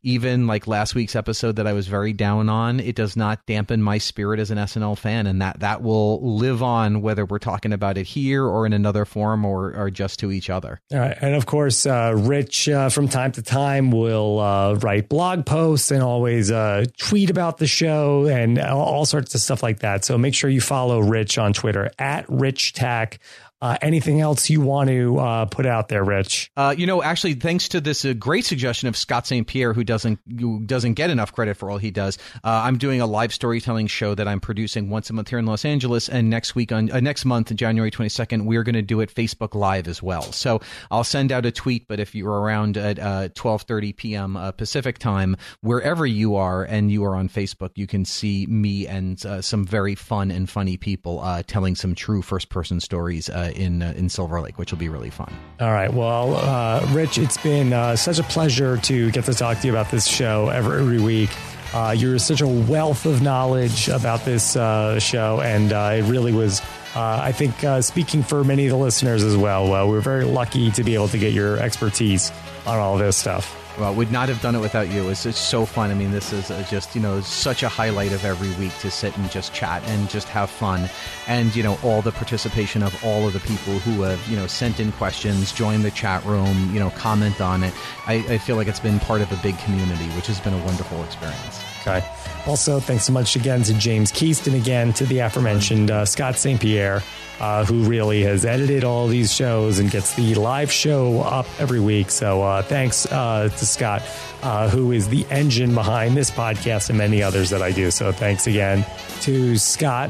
[0.04, 3.82] Even like last week's episode that I was very down on, it does not dampen
[3.82, 7.74] my spirit as an SNL fan, and that that will live on whether we're talking
[7.74, 10.82] about it here or in another forum or or just to each other.
[10.92, 15.10] All right, and of course, uh, Rich uh, from time to time will uh, write
[15.10, 19.64] blog posts and always uh, tweet about the show and all, all sorts of stuff
[19.64, 20.06] like that.
[20.06, 23.20] So make sure you follow Rich on Twitter at Rich Tack.
[23.62, 26.52] Uh, anything else you want to uh, put out there, Rich?
[26.58, 29.48] Uh, you know, actually, thanks to this uh, great suggestion of Scott St.
[29.48, 32.18] Pierre, who doesn't who doesn't get enough credit for all he does.
[32.44, 35.46] Uh, I'm doing a live storytelling show that I'm producing once a month here in
[35.46, 39.00] Los Angeles, and next week on uh, next month, January 22nd, we're going to do
[39.00, 40.24] it Facebook Live as well.
[40.24, 40.60] So
[40.92, 44.54] I'll send out a tweet, but if you're around at 12:30 p.m.
[44.58, 49.18] Pacific time, wherever you are, and you are on Facebook, you can see me and
[49.44, 54.10] some very fun and funny people telling some true first person stories in uh, in
[54.10, 55.34] Silver Lake, which will be really fun.
[55.60, 55.94] All right.
[55.94, 59.74] Well, uh, Rich, it's been uh, such a pleasure to get to talk to you
[59.74, 61.30] about this show every, every week.
[61.74, 66.32] Uh, you're such a wealth of knowledge about this uh, show, and uh, it really
[66.32, 66.62] was.
[66.98, 69.70] I think speaking for many of the listeners as well.
[69.70, 72.32] well, we're very lucky to be able to get your expertise
[72.66, 73.65] on all this stuff.
[73.78, 75.10] Well, would not have done it without you.
[75.10, 75.92] It's, it's so fun.
[75.92, 79.18] I mean, this is just, you know, such a highlight of every week to sit
[79.18, 80.90] and just chat and just have fun.
[81.28, 84.48] And, you know, all the participation of all of the people who have, you know,
[84.48, 87.74] sent in questions, joined the chat room, you know, comment on it.
[88.08, 90.66] I, I feel like it's been part of a big community, which has been a
[90.66, 91.75] wonderful experience.
[91.86, 92.06] Okay.
[92.48, 96.60] Also, thanks so much again to James Keaston, again to the aforementioned uh, Scott St.
[96.60, 97.04] Pierre
[97.40, 101.80] uh, who really has edited all these shows and gets the live show up every
[101.80, 102.10] week.
[102.10, 104.04] So uh, thanks uh, to Scott,
[104.42, 107.92] uh, who is the engine behind this podcast and many others that I do.
[107.92, 108.86] So thanks again
[109.22, 110.10] to Scott.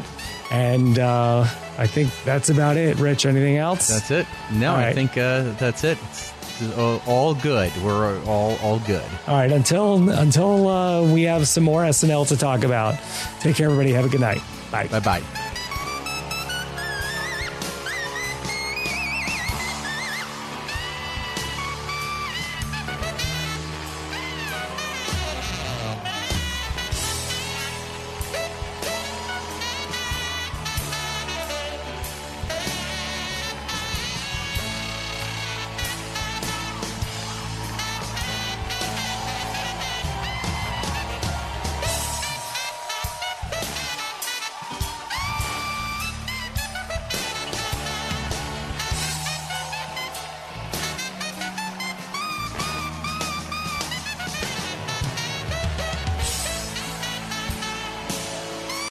[0.51, 1.41] And uh,
[1.77, 2.97] I think that's about it.
[2.99, 3.87] Rich, anything else?
[3.87, 4.27] That's it.
[4.53, 4.87] No, right.
[4.87, 5.97] I think uh, that's it.
[6.09, 7.71] It's Uh, all good.
[7.83, 9.03] We're uh, all all good.
[9.27, 9.51] All right.
[9.51, 12.95] Until until uh, we have some more SNL to talk about.
[13.41, 13.91] Take care, everybody.
[13.93, 14.41] Have a good night.
[14.71, 14.87] Bye.
[14.87, 15.44] Bye bye.